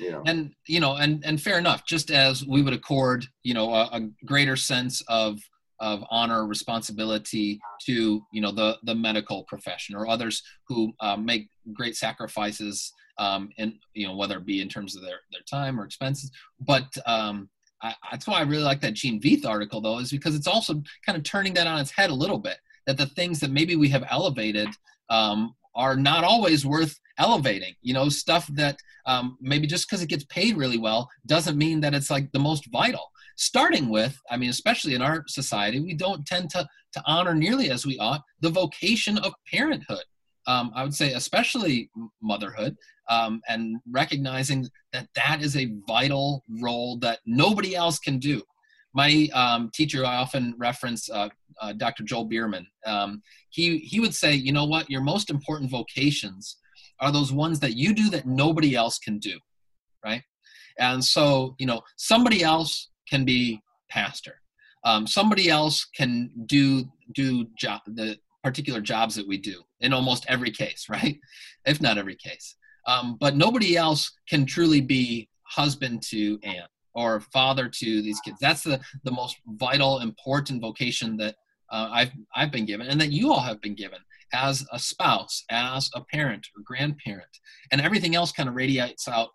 [0.05, 0.23] you know.
[0.27, 1.87] And you know, and and fair enough.
[1.87, 5.41] Just as we would accord, you know, a, a greater sense of
[5.83, 11.49] of honor responsibility to you know the the medical profession or others who um, make
[11.75, 15.79] great sacrifices um, and you know whether it be in terms of their their time
[15.79, 17.49] or expenses but um,
[17.83, 20.83] I, that's why I really like that Gene Veith article though is because it's also
[21.05, 23.77] kind of turning that on its head a little bit that the things that maybe
[23.77, 24.69] we have elevated
[25.11, 27.75] um, are not always worth elevating.
[27.83, 31.81] You know stuff that um, maybe just because it gets paid really well doesn't mean
[31.81, 33.11] that it's like the most vital.
[33.37, 37.71] Starting with i mean especially in our society we don't tend to to honor nearly
[37.71, 40.05] as we ought the vocation of parenthood
[40.47, 41.91] um, i would say especially
[42.23, 42.77] motherhood
[43.09, 48.43] um, and recognizing that that is a vital role that nobody else can do
[48.95, 51.29] my um, teacher i often reference uh,
[51.61, 52.05] uh, Dr.
[52.05, 52.67] Joel Biermann.
[52.87, 56.57] Um, he he would say, you know what, your most important vocations
[57.01, 59.39] are those ones that you do that nobody else can do,
[60.05, 60.23] right?
[60.79, 64.41] And so, you know, somebody else can be pastor.
[64.85, 70.27] Um, somebody else can do do job the particular jobs that we do in almost
[70.29, 71.19] every case, right?
[71.65, 72.57] If not every case.
[72.87, 78.39] Um, but nobody else can truly be husband to Anne or father to these kids.
[78.41, 81.37] That's the, the most vital, important vocation that
[81.71, 83.99] uh, I've, I've been given and that you all have been given
[84.35, 87.39] as a spouse, as a parent or grandparent.
[87.71, 89.29] And everything else kind of radiates out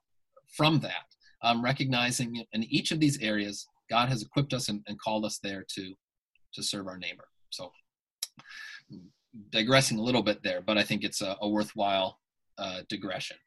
[0.56, 1.06] from that,
[1.42, 5.40] um, recognizing in each of these areas, God has equipped us and, and called us
[5.42, 5.94] there to,
[6.54, 7.26] to serve our neighbor.
[7.50, 7.72] So
[9.50, 12.20] digressing a little bit there, but I think it's a, a worthwhile
[12.58, 13.38] uh, digression.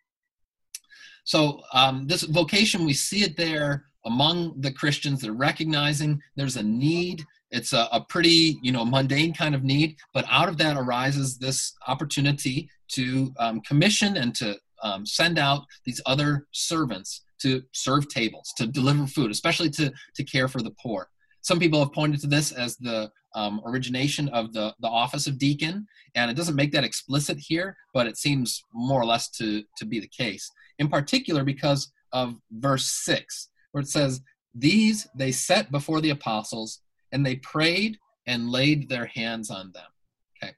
[1.25, 5.21] So um, this vocation, we see it there among the Christians.
[5.21, 7.25] They're recognizing there's a need.
[7.51, 11.39] It's a, a pretty, you know, mundane kind of need, but out of that arises
[11.39, 18.09] this opportunity to um, commission and to um, send out these other servants to serve
[18.09, 21.09] tables, to deliver food, especially to, to care for the poor.
[21.43, 25.39] Some people have pointed to this as the um, origination of the, the office of
[25.39, 29.63] deacon, and it doesn't make that explicit here, but it seems more or less to,
[29.79, 30.51] to be the case.
[30.79, 34.21] In particular, because of verse 6, where it says,
[34.55, 36.81] These they set before the apostles,
[37.13, 39.83] and they prayed and laid their hands on them.
[40.43, 40.55] Okay.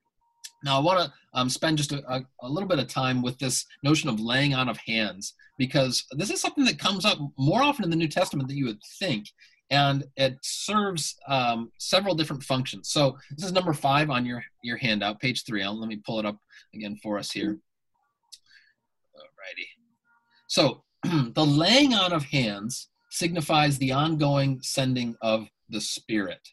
[0.65, 3.39] Now, I want to um, spend just a, a, a little bit of time with
[3.39, 7.63] this notion of laying on of hands, because this is something that comes up more
[7.63, 9.27] often in the New Testament than you would think
[9.73, 12.91] and it serves um, several different functions.
[12.91, 15.63] So this is number five on your, your handout, page three.
[15.63, 16.37] I'll, let me pull it up
[16.75, 17.59] again for us here.
[19.17, 19.67] Alrighty.
[20.47, 20.85] So
[21.33, 26.47] the laying on of hands signifies the ongoing sending of the Spirit.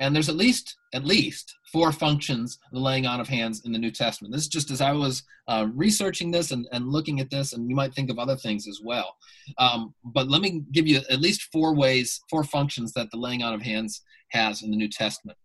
[0.00, 3.78] And there's at least at least four functions the laying on of hands in the
[3.78, 4.32] New Testament.
[4.32, 7.68] This is just as I was uh, researching this and, and looking at this, and
[7.68, 9.16] you might think of other things as well.
[9.58, 13.42] Um, but let me give you at least four ways, four functions that the laying
[13.42, 15.36] on of hands has in the New Testament.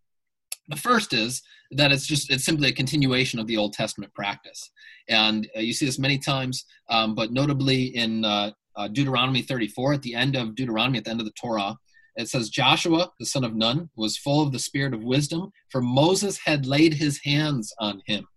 [0.69, 4.71] The first is that it's just it's simply a continuation of the Old Testament practice,
[5.09, 9.93] and uh, you see this many times, um, but notably in uh, uh, Deuteronomy 34
[9.93, 11.75] at the end of Deuteronomy at the end of the Torah
[12.15, 15.81] it says Joshua, the son of Nun, was full of the spirit of wisdom, for
[15.81, 18.27] Moses had laid his hands on him.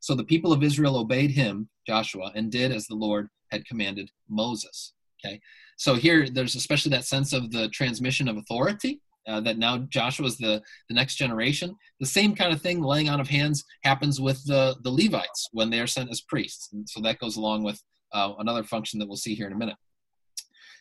[0.00, 4.10] So the people of Israel obeyed him, Joshua, and did as the Lord had commanded
[4.28, 4.94] Moses.
[5.24, 5.40] Okay,
[5.76, 9.00] so here there's especially that sense of the transmission of authority.
[9.26, 11.76] Uh, that now Joshua is the, the next generation.
[12.00, 15.68] The same kind of thing, laying on of hands, happens with the, the Levites when
[15.68, 16.70] they are sent as priests.
[16.72, 17.78] And so that goes along with
[18.14, 19.76] uh, another function that we'll see here in a minute.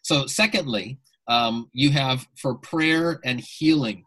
[0.01, 4.03] So, secondly, um, you have for prayer and healing.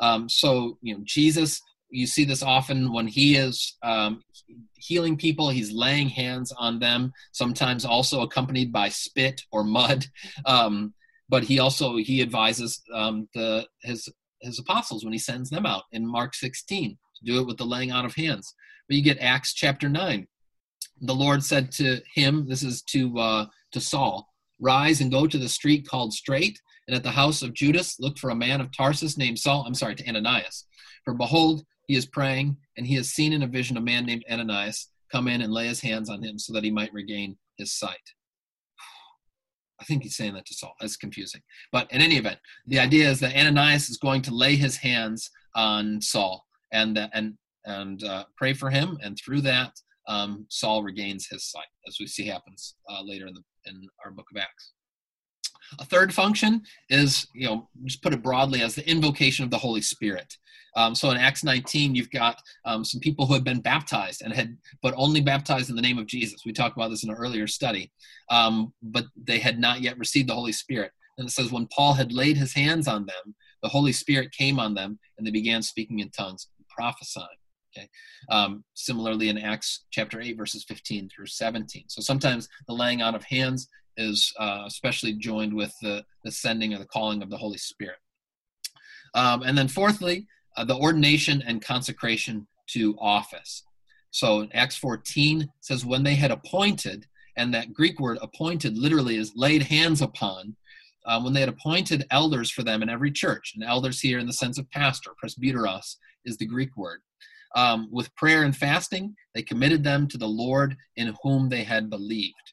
[0.00, 1.60] Um, so, you know, Jesus,
[1.90, 4.20] you see this often when he is um,
[4.76, 10.06] healing people, he's laying hands on them, sometimes also accompanied by spit or mud.
[10.46, 10.94] Um,
[11.30, 14.08] but he also he advises um, the his
[14.42, 17.64] his apostles when he sends them out in Mark 16 to do it with the
[17.64, 18.54] laying on of hands.
[18.86, 20.26] But you get Acts chapter 9.
[21.00, 24.28] The Lord said to him, this is to uh, to Saul,
[24.60, 28.18] Rise and go to the street called Straight, and at the house of Judas look
[28.18, 29.64] for a man of Tarsus named Saul.
[29.66, 30.66] I'm sorry, to Ananias.
[31.04, 34.24] For behold, he is praying, and he has seen in a vision a man named
[34.30, 37.72] Ananias come in and lay his hands on him so that he might regain his
[37.72, 37.96] sight.
[39.80, 40.74] I think he's saying that to Saul.
[40.80, 41.42] That's confusing.
[41.72, 45.30] But in any event, the idea is that Ananias is going to lay his hands
[45.54, 47.34] on Saul and and
[47.66, 49.72] and uh, pray for him, and through that,
[50.06, 54.10] um, Saul regains his sight, as we see happens uh, later in the in our
[54.10, 54.72] book of Acts.
[55.78, 59.58] A third function is, you know, just put it broadly as the invocation of the
[59.58, 60.36] Holy Spirit.
[60.76, 64.32] Um, so in Acts 19, you've got um, some people who had been baptized and
[64.32, 66.42] had, but only baptized in the name of Jesus.
[66.44, 67.92] We talked about this in an earlier study,
[68.30, 70.90] um, but they had not yet received the Holy Spirit.
[71.16, 74.58] And it says, when Paul had laid his hands on them, the Holy Spirit came
[74.58, 77.26] on them, and they began speaking in tongues, and prophesying.
[77.76, 77.88] Okay.
[78.30, 81.84] Um, similarly, in Acts chapter 8, verses 15 through 17.
[81.88, 86.74] So sometimes the laying on of hands is uh, especially joined with the, the sending
[86.74, 87.98] or the calling of the Holy Spirit.
[89.14, 90.26] Um, and then, fourthly,
[90.56, 93.62] uh, the ordination and consecration to office.
[94.10, 99.16] So in Acts 14 says, when they had appointed, and that Greek word appointed literally
[99.16, 100.56] is laid hands upon,
[101.06, 104.26] uh, when they had appointed elders for them in every church, and elders here in
[104.26, 107.00] the sense of pastor, presbyteros is the Greek word
[107.54, 111.90] um, with prayer and fasting, they committed them to the Lord in whom they had
[111.90, 112.52] believed.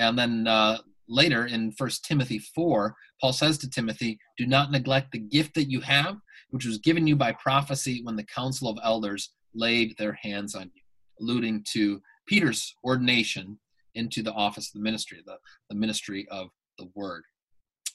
[0.00, 0.78] And then uh,
[1.08, 5.70] later in First Timothy 4, Paul says to Timothy, Do not neglect the gift that
[5.70, 6.16] you have,
[6.50, 10.70] which was given you by prophecy when the council of elders laid their hands on
[10.74, 10.82] you,
[11.20, 13.58] alluding to Peter's ordination
[13.94, 15.36] into the office of the ministry, the,
[15.68, 16.48] the ministry of
[16.78, 17.22] the word.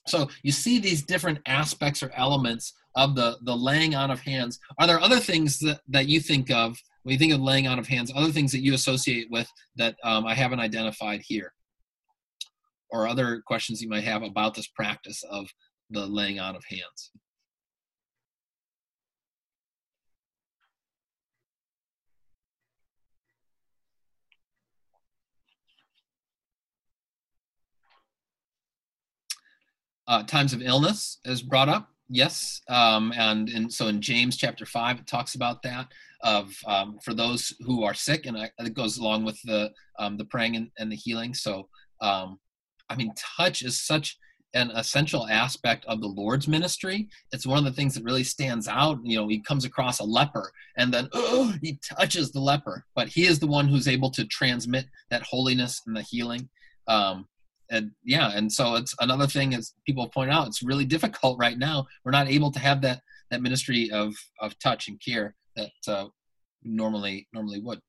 [0.08, 4.60] So you see these different aspects or elements of the, the laying on of hands.
[4.80, 7.80] Are there other things that, that you think of when you think of laying on
[7.80, 9.48] of hands, other things that you associate with
[9.78, 11.55] that um, I haven't identified here?
[12.96, 15.50] Or other questions you might have about this practice of
[15.90, 17.12] the laying on of hands?
[30.08, 35.00] uh, times of illness is brought up yes um, and so in james chapter 5
[35.00, 35.88] it talks about that
[36.22, 40.26] of um, for those who are sick and it goes along with the um, the
[40.26, 41.68] praying and, and the healing so
[42.02, 42.38] um,
[42.90, 44.18] i mean touch is such
[44.56, 47.10] an essential aspect of the lord's ministry.
[47.34, 49.00] It's one of the things that really stands out.
[49.04, 53.10] You know he comes across a leper and then oh, he touches the leper but
[53.10, 56.50] he is the one who's able to transmit that holiness and the healing.
[56.88, 57.28] Um,
[57.72, 61.58] and yeah and so it's another thing as people point out it's really difficult right
[61.58, 61.86] now.
[62.04, 66.06] We're not able to have that that ministry of of touch and care that uh,
[66.64, 67.82] normally normally would.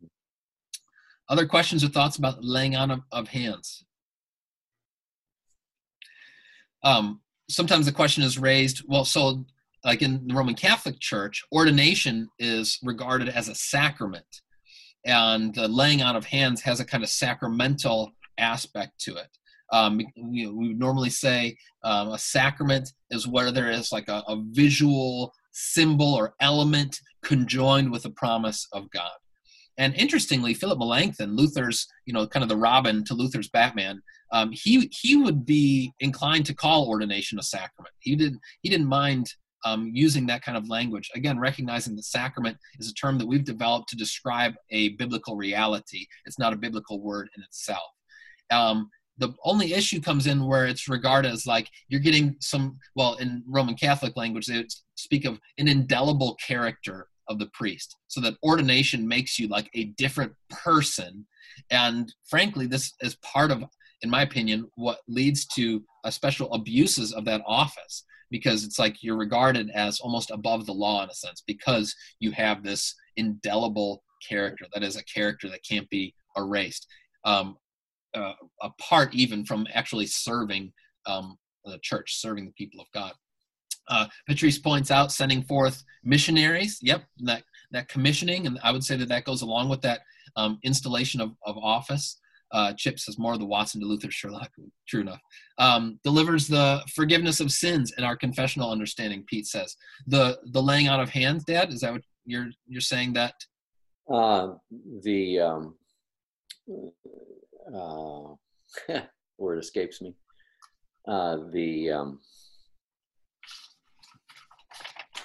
[1.28, 3.84] Other questions or thoughts about laying on of, of hands
[6.83, 9.45] um, sometimes the question is raised well so
[9.85, 14.43] like in the roman catholic church ordination is regarded as a sacrament
[15.05, 19.29] and the laying on of hands has a kind of sacramental aspect to it
[19.72, 24.43] um, we would normally say um, a sacrament is where there is like a, a
[24.51, 29.11] visual symbol or element conjoined with the promise of God.
[29.79, 34.03] And interestingly, Philip Melanchthon, Luther's, you know, kind of the Robin to Luther's Batman,
[34.33, 37.95] um, he he would be inclined to call ordination a sacrament.
[38.01, 39.33] He didn't he didn't mind
[39.64, 41.11] um, using that kind of language.
[41.14, 46.07] Again, recognizing that sacrament is a term that we've developed to describe a biblical reality.
[46.24, 47.91] It's not a biblical word in itself.
[48.51, 53.14] Um, the only issue comes in where it's regarded as like you're getting some well
[53.14, 54.64] in roman catholic language they
[54.95, 59.85] speak of an indelible character of the priest so that ordination makes you like a
[59.97, 61.27] different person
[61.70, 63.64] and frankly this is part of
[64.03, 69.03] in my opinion what leads to a special abuses of that office because it's like
[69.03, 74.03] you're regarded as almost above the law in a sense because you have this indelible
[74.28, 76.86] character that is a character that can't be erased
[77.24, 77.57] um,
[78.14, 78.32] uh,
[78.62, 80.72] apart even from actually serving
[81.07, 83.12] um, the church, serving the people of God.
[83.88, 86.78] Uh, Patrice points out sending forth missionaries.
[86.82, 87.42] Yep, that
[87.72, 90.01] that commissioning, and I would say that that goes along with that
[90.36, 92.18] um, installation of, of office.
[92.53, 94.51] Uh, Chip says more of the Watson to Luther Sherlock.
[94.88, 95.20] True enough.
[95.59, 99.24] Um, delivers the forgiveness of sins in our confessional understanding.
[99.26, 99.76] Pete says
[100.07, 101.44] the the laying on of hands.
[101.44, 103.34] Dad, is that what you're you're saying that?
[104.12, 104.55] Uh,
[105.03, 105.74] the um,
[107.74, 109.01] uh,
[109.38, 110.14] word escapes me.
[111.09, 112.20] Uh, the um,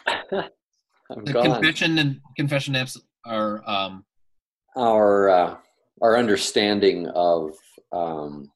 [0.32, 1.43] the gone.
[1.43, 4.05] confession and confession apps are um,
[4.76, 5.57] our uh,
[6.02, 7.52] our understanding of
[7.91, 8.52] um,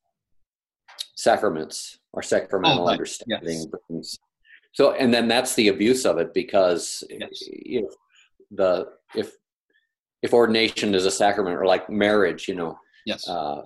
[1.15, 3.65] sacraments, our sacramental oh, understanding yes.
[3.87, 4.19] brings.
[4.73, 7.29] So, and then that's the abuse of it because yes.
[7.41, 7.85] if
[8.51, 9.31] the if
[10.21, 13.61] if ordination is a sacrament or like marriage, you know, yes, uh,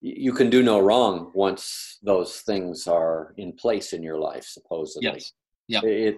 [0.00, 5.12] you can do no wrong once those things are in place in your life supposedly
[5.12, 5.32] yes.
[5.68, 6.16] yeah it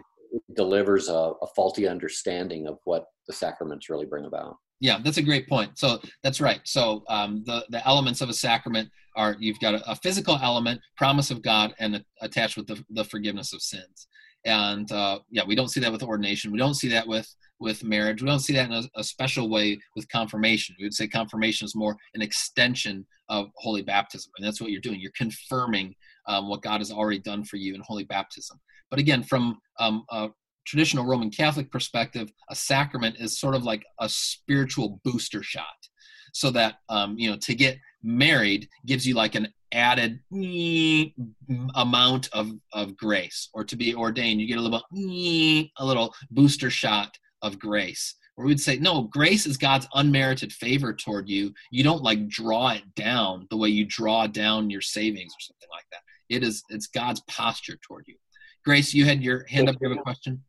[0.54, 1.12] delivers a,
[1.42, 4.56] a, faulty understanding of what the sacraments really bring about.
[4.80, 5.78] Yeah that's a great point.
[5.78, 6.60] So that's right.
[6.64, 10.80] So um, the, the elements of a sacrament are you've got a, a physical element
[10.96, 14.08] promise of god and a, attached with the, the forgiveness of sins.
[14.44, 16.52] And uh, yeah we don't see that with ordination.
[16.52, 17.28] We don't see that with
[17.60, 18.22] with marriage.
[18.22, 20.74] We don't see that in a, a, special way with confirmation.
[20.80, 24.80] We would say confirmation is more an extension of holy baptism and that's what you're
[24.80, 24.98] doing.
[24.98, 25.94] You're confirming
[26.26, 28.58] um, what god has already done for you in holy baptism
[28.92, 30.28] but again from um, a
[30.64, 35.66] traditional roman catholic perspective a sacrament is sort of like a spiritual booster shot
[36.32, 40.20] so that um, you know to get married gives you like an added
[41.74, 43.48] amount of, of grace.
[43.54, 44.82] Or to be ordained you get a little
[45.78, 48.16] a little booster shot of grace.
[48.34, 51.52] Where we'd say no grace is god's unmerited favor toward you.
[51.70, 55.68] You don't like draw it down the way you draw down your savings or something
[55.70, 56.00] like that.
[56.28, 58.16] It is it's god's posture toward you
[58.64, 60.42] grace you had your hand up you have a question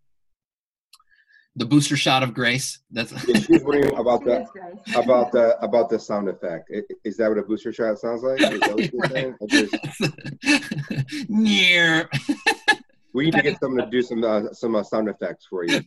[1.55, 2.79] the booster shot of grace.
[2.91, 3.45] That's she's
[3.95, 4.47] about the
[4.95, 6.71] about the about the sound effect.
[7.03, 8.41] Is that what a booster shot sounds like?
[8.41, 9.35] Is that what you're saying?
[9.49, 9.75] Just...
[13.15, 15.81] We need to get someone to do some uh, some uh, sound effects for you.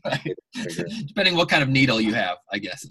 [1.09, 2.87] Depending what kind of needle you have, I guess.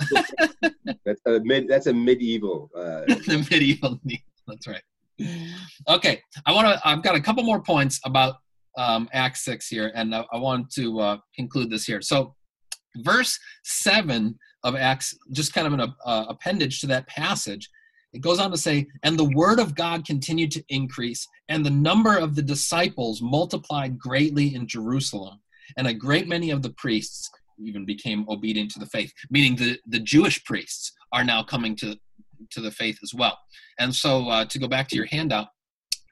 [1.06, 1.70] that's a mid.
[1.70, 2.70] That's a medieval.
[2.76, 4.26] Uh, the medieval needle.
[4.46, 4.82] That's right.
[5.88, 6.82] Okay, I want to.
[6.86, 8.36] I've got a couple more points about
[8.78, 12.02] um, Acts six here, and I, I want to uh, conclude this here.
[12.02, 12.36] So,
[12.98, 17.70] verse seven of Acts, just kind of an uh, appendage to that passage,
[18.14, 21.70] it goes on to say, and the word of God continued to increase, and the
[21.70, 25.40] number of the disciples multiplied greatly in Jerusalem,
[25.78, 27.30] and a great many of the priests
[27.64, 31.98] even became obedient to the faith, meaning the, the Jewish priests are now coming to,
[32.52, 33.38] to the faith as well.
[33.80, 35.48] And so uh, to go back to your handout,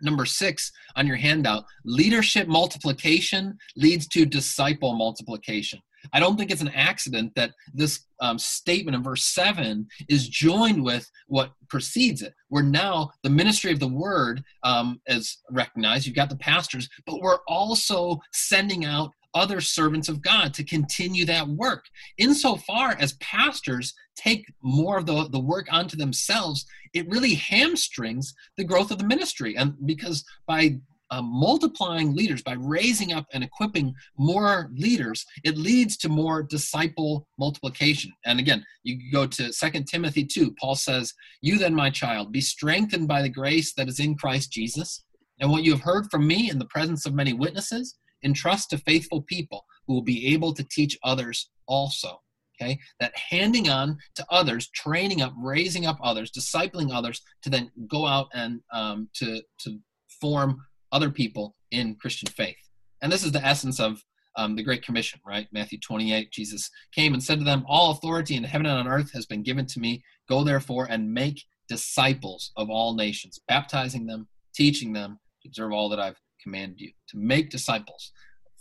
[0.04, 5.80] number six on your handout, leadership multiplication leads to disciple multiplication.
[6.12, 10.84] I don't think it's an accident that this um, statement in verse 7 is joined
[10.84, 12.34] with what precedes it.
[12.50, 17.22] Where now the ministry of the word um, is recognized, you've got the pastors, but
[17.22, 21.86] we're also sending out other servants of God to continue that work.
[22.18, 28.64] Insofar as pastors take more of the, the work onto themselves, it really hamstrings the
[28.64, 29.56] growth of the ministry.
[29.58, 30.80] And because by
[31.14, 37.28] uh, multiplying leaders, by raising up and equipping more leaders, it leads to more disciple
[37.38, 38.12] multiplication.
[38.26, 42.42] And again, you go to Second Timothy 2, Paul says, You then, my child, be
[42.42, 45.04] strengthened by the grace that is in Christ Jesus.
[45.40, 48.78] And what you have heard from me in the presence of many witnesses, entrust to
[48.80, 52.20] faithful people who will be able to teach others also.
[52.62, 57.72] Okay, that handing on to others, training up, raising up others, discipling others to then
[57.88, 59.80] go out and um, to to
[60.22, 60.62] form
[60.92, 62.56] other people in Christian faith.
[63.02, 64.02] And this is the essence of
[64.36, 65.48] um, the Great Commission, right?
[65.52, 69.12] Matthew 28, Jesus came and said to them, All authority in heaven and on earth
[69.14, 70.04] has been given to me.
[70.30, 75.90] Go therefore and make disciples of all nations, baptizing them, teaching them to observe all
[75.90, 76.92] that I've commanded you.
[77.10, 78.12] To make disciples,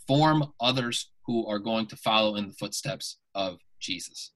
[0.07, 4.31] form others who are going to follow in the footsteps of Jesus.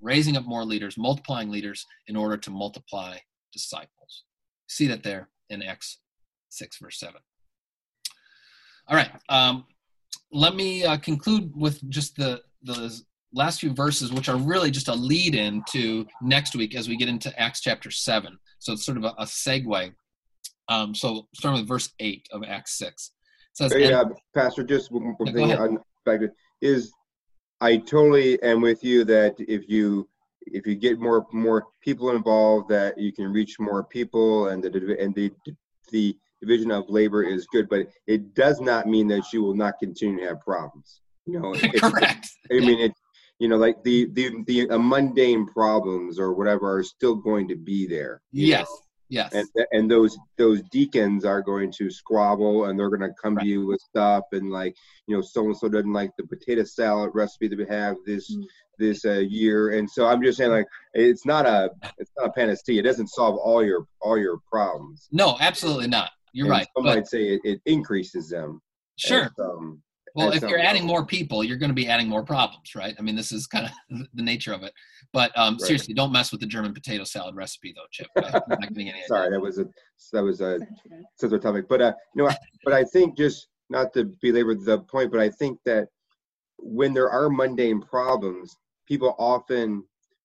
[0.00, 3.18] Raising up more leaders, multiplying leaders in order to multiply
[3.52, 4.24] disciples.
[4.68, 5.98] See that there in Acts
[6.50, 7.14] 6, verse 7.
[8.88, 9.10] All right.
[9.28, 9.64] Um,
[10.32, 13.00] let me uh, conclude with just the, the
[13.32, 16.96] last few verses, which are really just a lead in to next week as we
[16.96, 18.38] get into Acts chapter 7.
[18.58, 19.92] So it's sort of a, a segue.
[20.68, 22.88] Um, so starting with verse 8 of Acts 6.
[22.92, 24.04] It says, Hey, and- uh,
[24.34, 25.78] Pastor, just one Yeah, thing on
[26.60, 26.92] is
[27.60, 30.08] I totally am with you that if you
[30.46, 34.96] if you get more more people involved, that you can reach more people, and the
[35.00, 35.30] and the
[35.92, 39.78] the division of labor is good, but it does not mean that you will not
[39.78, 41.00] continue to have problems.
[41.26, 42.28] You know, it's- correct.
[42.50, 42.92] I mean, it,
[43.38, 47.56] you know, like the the the uh, mundane problems or whatever are still going to
[47.56, 48.22] be there.
[48.32, 48.66] Yes.
[48.68, 48.78] know?
[49.12, 49.34] Yes.
[49.34, 53.42] and and those those deacons are going to squabble and they're going to come Right.
[53.42, 54.74] to you with stuff and like
[55.06, 58.34] you know so and so doesn't like the potato salad recipe that we have this
[58.34, 58.44] Mm.
[58.78, 62.32] this uh, year and so i'm just saying like it's not a it's not a
[62.32, 66.10] panacea it doesn't solve all your all your problems no, absolutely not.
[66.32, 66.68] You're And right.
[66.74, 68.62] some But might say it, it increases them
[68.96, 69.24] sure.
[69.24, 69.82] as, um,
[70.14, 72.94] Well, if you're adding more people, you're going to be adding more problems, right?
[72.98, 74.72] I mean, this is kind of the nature of it.
[75.12, 75.60] But um, Right.
[75.62, 78.08] seriously, don't mess with the German potato salad recipe, though, Chip.
[78.16, 79.30] I'm not any sorry idea.
[79.30, 79.66] that was a
[80.12, 80.58] that was a
[81.16, 82.30] sensitive topic but uh you know
[82.64, 85.86] but i think just not to belabor the point but i think that
[86.58, 88.56] when there are mundane problems
[88.86, 89.82] people often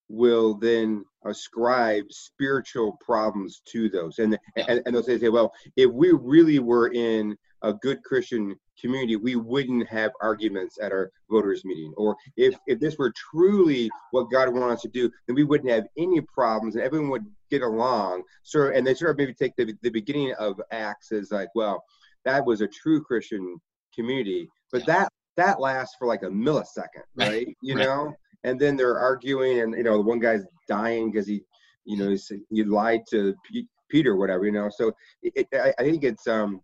[0.10, 4.66] will then ascribe spiritual problems to those and Yeah.
[4.68, 9.16] and, and they'll say, say well if we really were in a good christian community
[9.16, 11.94] we wouldn't have arguments at our voters meeting.
[11.98, 15.70] Or if if this were truly what god wanted us to do then we wouldn't
[15.70, 18.24] have any problems and everyone would get along.
[18.44, 21.84] So and they sort of maybe take the, the beginning of acts as like well
[22.26, 23.60] that was a true christian
[23.96, 24.94] community but Yeah.
[24.94, 27.86] that that lasts for like a millisecond Right, right, you right.
[27.86, 28.14] know?
[28.44, 31.42] And then they're arguing and you know the one guy's dying because he
[31.86, 34.70] you know he's, he lied to P- peter or whatever you know?
[34.70, 34.92] So
[35.24, 36.62] it, I, I think it's um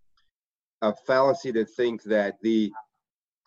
[0.84, 2.72] a fallacy to think that the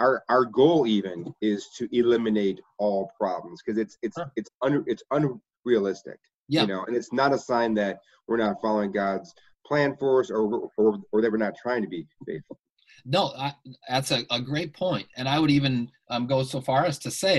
[0.01, 4.31] our our goal even is to eliminate all problems because it's it's Sure.
[4.37, 6.19] it's un, it's unrealistic
[6.49, 6.63] Yeah.
[6.63, 7.95] you know and it's not a sign that
[8.27, 9.33] we're not following god's
[9.67, 12.59] plan for us or or, or that we're not trying to be faithful
[13.05, 13.55] No, I,
[13.89, 15.07] that's a, a great point.
[15.19, 15.75] And I would even
[16.13, 17.39] um, go so far as to say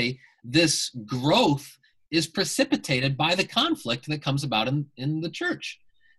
[0.60, 0.74] this
[1.16, 1.68] growth
[2.18, 5.66] is precipitated by the conflict that comes about in, in the church.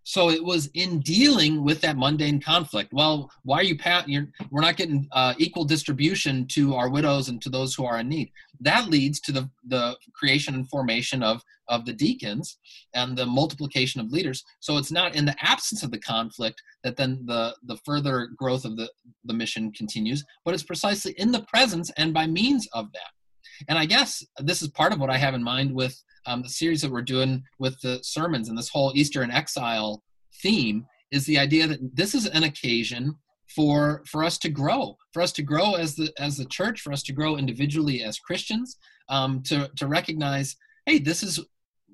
[0.09, 2.95] So it was in dealing with that mundane conflict.
[2.95, 4.09] Well, why are you pat?
[4.09, 7.99] You're, we're not getting uh, equal distribution to our widows and to those who are
[7.99, 8.33] in need.
[8.61, 12.57] That leads to the the creation and formation of of the deacons
[12.95, 14.43] and the multiplication of leaders.
[14.61, 18.65] So it's not in the absence of the conflict that then the the further growth
[18.65, 18.91] of the
[19.27, 23.11] the mission continues, but it's precisely in the presence and by means of that.
[23.69, 26.49] And I guess this is part of what I have in mind with um, the
[26.49, 30.03] series that we're doing with the sermons and this whole Easter and exile
[30.43, 33.17] theme is the idea that this is an occasion
[33.55, 36.93] for for us to grow, for us to grow as the as the church, for
[36.93, 38.77] us to grow individually as Christians,
[39.09, 40.57] um, to to recognize,
[40.87, 41.41] hey, this is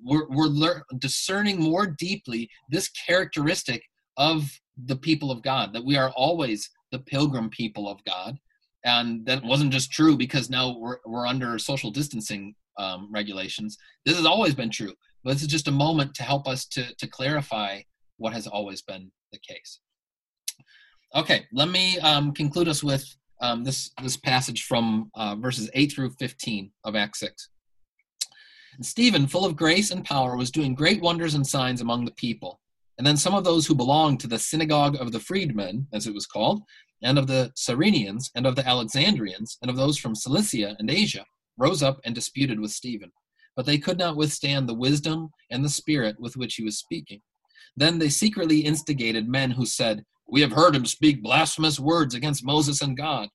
[0.02, 3.82] we're we're lear- discerning more deeply this characteristic
[4.16, 4.50] of
[4.86, 8.36] the people of God that we are always the pilgrim people of God,
[8.84, 13.76] and that wasn't just true because now we're we're under social distancing um, regulations.
[14.04, 16.94] This has always been true, but this is just a moment to help us to,
[16.96, 17.80] to clarify
[18.18, 19.80] what has always been the case.
[21.14, 23.04] Okay, let me um, conclude us with
[23.40, 27.50] um, this, this passage from uh, verses 8 through 15 of Acts 6.
[28.76, 32.12] And Stephen, full of grace and power, was doing great wonders and signs among the
[32.12, 32.60] people.
[32.98, 36.14] And then some of those who belonged to the synagogue of the freedmen, as it
[36.14, 36.62] was called,
[37.04, 41.24] and of the Cyrenians, and of the Alexandrians, and of those from Cilicia and Asia,
[41.58, 43.12] rose up and disputed with Stephen.
[43.54, 47.20] But they could not withstand the wisdom and the spirit with which he was speaking.
[47.76, 52.44] Then they secretly instigated men who said, We have heard him speak blasphemous words against
[52.44, 53.28] Moses and God.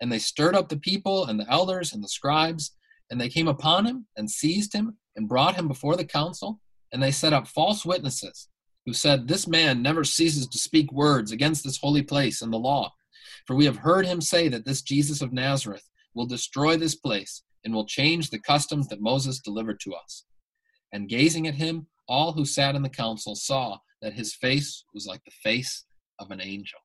[0.00, 2.72] And they stirred up the people and the elders and the scribes,
[3.10, 6.60] and they came upon him and seized him and brought him before the council.
[6.92, 8.48] And they set up false witnesses
[8.86, 12.58] who said, This man never ceases to speak words against this holy place and the
[12.58, 12.92] law.
[13.46, 17.42] For we have heard him say that this Jesus of Nazareth will destroy this place
[17.64, 20.24] and will change the customs that Moses delivered to us.
[20.92, 25.06] And gazing at him, all who sat in the council saw that his face was
[25.06, 25.84] like the face
[26.18, 26.78] of an angel.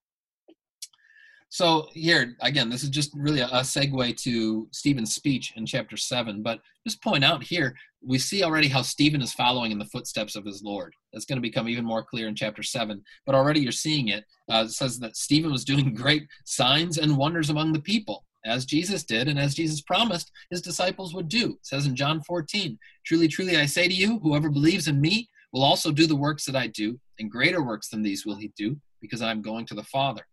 [1.50, 6.44] So, here, again, this is just really a, segue to Stephen's speech in chapter 7.
[6.44, 10.36] But just point out here, we see already how Stephen is following in the footsteps
[10.36, 10.94] of his Lord.
[11.12, 13.04] That's going to become even more clear in chapter 7.
[13.26, 14.24] But already you're seeing it.
[14.50, 18.66] Uh, it says that Stephen was doing great signs and wonders among the people as
[18.66, 21.52] Jesus did and as Jesus promised his disciples would do.
[21.52, 25.30] It says in John 14, Truly, truly, I say to you, whoever believes in me
[25.52, 28.54] will also do the works that I do, and greater works than these will he
[28.56, 30.26] do, because I'm going to the Father.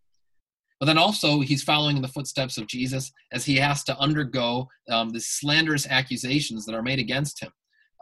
[0.79, 4.68] But then also, he's following in the footsteps of Jesus as he has to undergo
[4.91, 7.51] um, the slanderous accusations that are made against him.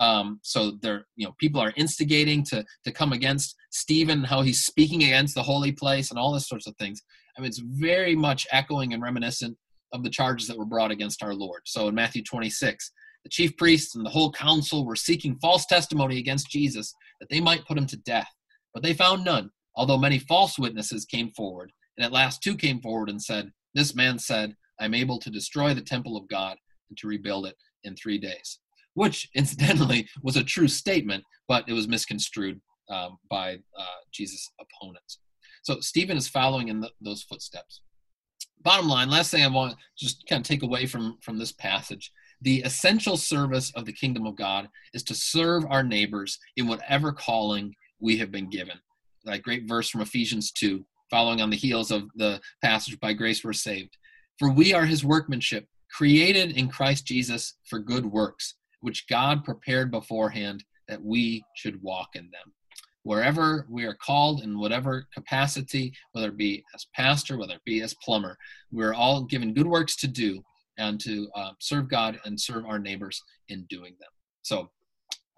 [0.01, 4.65] Um, so there, you know, people are instigating to to come against Stephen, how he's
[4.65, 7.01] speaking against the holy place, and all this sorts of things.
[7.37, 9.57] I mean, it's very much echoing and reminiscent
[9.93, 11.63] of the charges that were brought against our Lord.
[11.65, 12.91] So in Matthew 26,
[13.23, 17.41] the chief priests and the whole council were seeking false testimony against Jesus that they
[17.41, 18.29] might put him to death.
[18.73, 21.73] But they found none, although many false witnesses came forward.
[21.97, 25.75] And at last two came forward and said, This man said, I'm able to destroy
[25.75, 26.57] the temple of God
[26.89, 28.59] and to rebuild it in three days.
[28.95, 35.19] Which, incidentally, was a true statement, but it was misconstrued um, by uh, Jesus' opponents.
[35.63, 37.81] So Stephen is following in the, those footsteps
[38.65, 41.53] bottom line, last thing I want to just kind of take away from from this
[41.53, 42.11] passage.
[42.41, 47.13] The essential service of the kingdom of God is to serve our neighbors in whatever
[47.13, 48.79] calling we have been given.
[49.25, 53.45] That great verse from Ephesians 2, following on the heels of the passage, by grace
[53.45, 53.97] we're saved.
[54.39, 59.91] For we are his workmanship, created in Christ Jesus for good works, which God prepared
[59.91, 62.53] beforehand that we should walk in them
[63.05, 67.83] wherever we are called in whatever capacity, whether it be as pastor, whether it be
[67.83, 68.37] as plumber,
[68.73, 70.43] we're all given good works to do
[70.79, 74.11] and to uh, serve God and serve our neighbors in doing them.
[74.43, 74.71] So,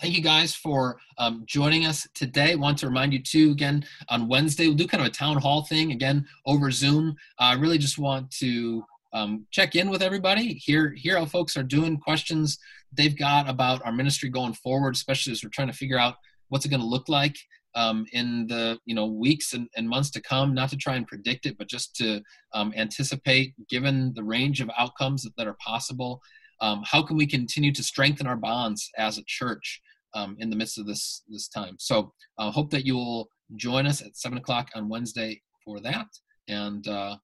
[0.00, 2.52] thank you guys for um, joining us today.
[2.52, 5.38] I want to remind you too, again, on Wednesday, we'll do kind of a town
[5.38, 7.16] hall thing again over Zoom.
[7.40, 11.56] Uh, I really just want to um, check in with everybody, hear, hear how folks
[11.56, 12.58] are doing, questions
[12.92, 16.16] they've got about our ministry going forward, especially as we're trying to figure out
[16.48, 17.36] what's it going to look like
[17.74, 21.06] um, in the you know weeks and, and, months to come not to try and
[21.06, 22.22] predict it but just to
[22.54, 26.22] um, anticipate given the range of outcomes that, that are possible
[26.62, 29.82] um, how can we continue to strengthen our bonds as a church
[30.16, 31.76] um, in the midst of this this time.
[31.78, 35.78] So i uh, hope that you will join us at 7 o'clock on wednesday for
[35.80, 36.08] that
[36.48, 37.16] and uh,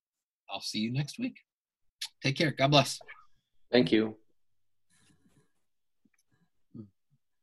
[0.50, 1.36] i'll see you next week.
[2.22, 2.52] Take care.
[2.52, 3.00] God bless.
[3.72, 4.21] Thank you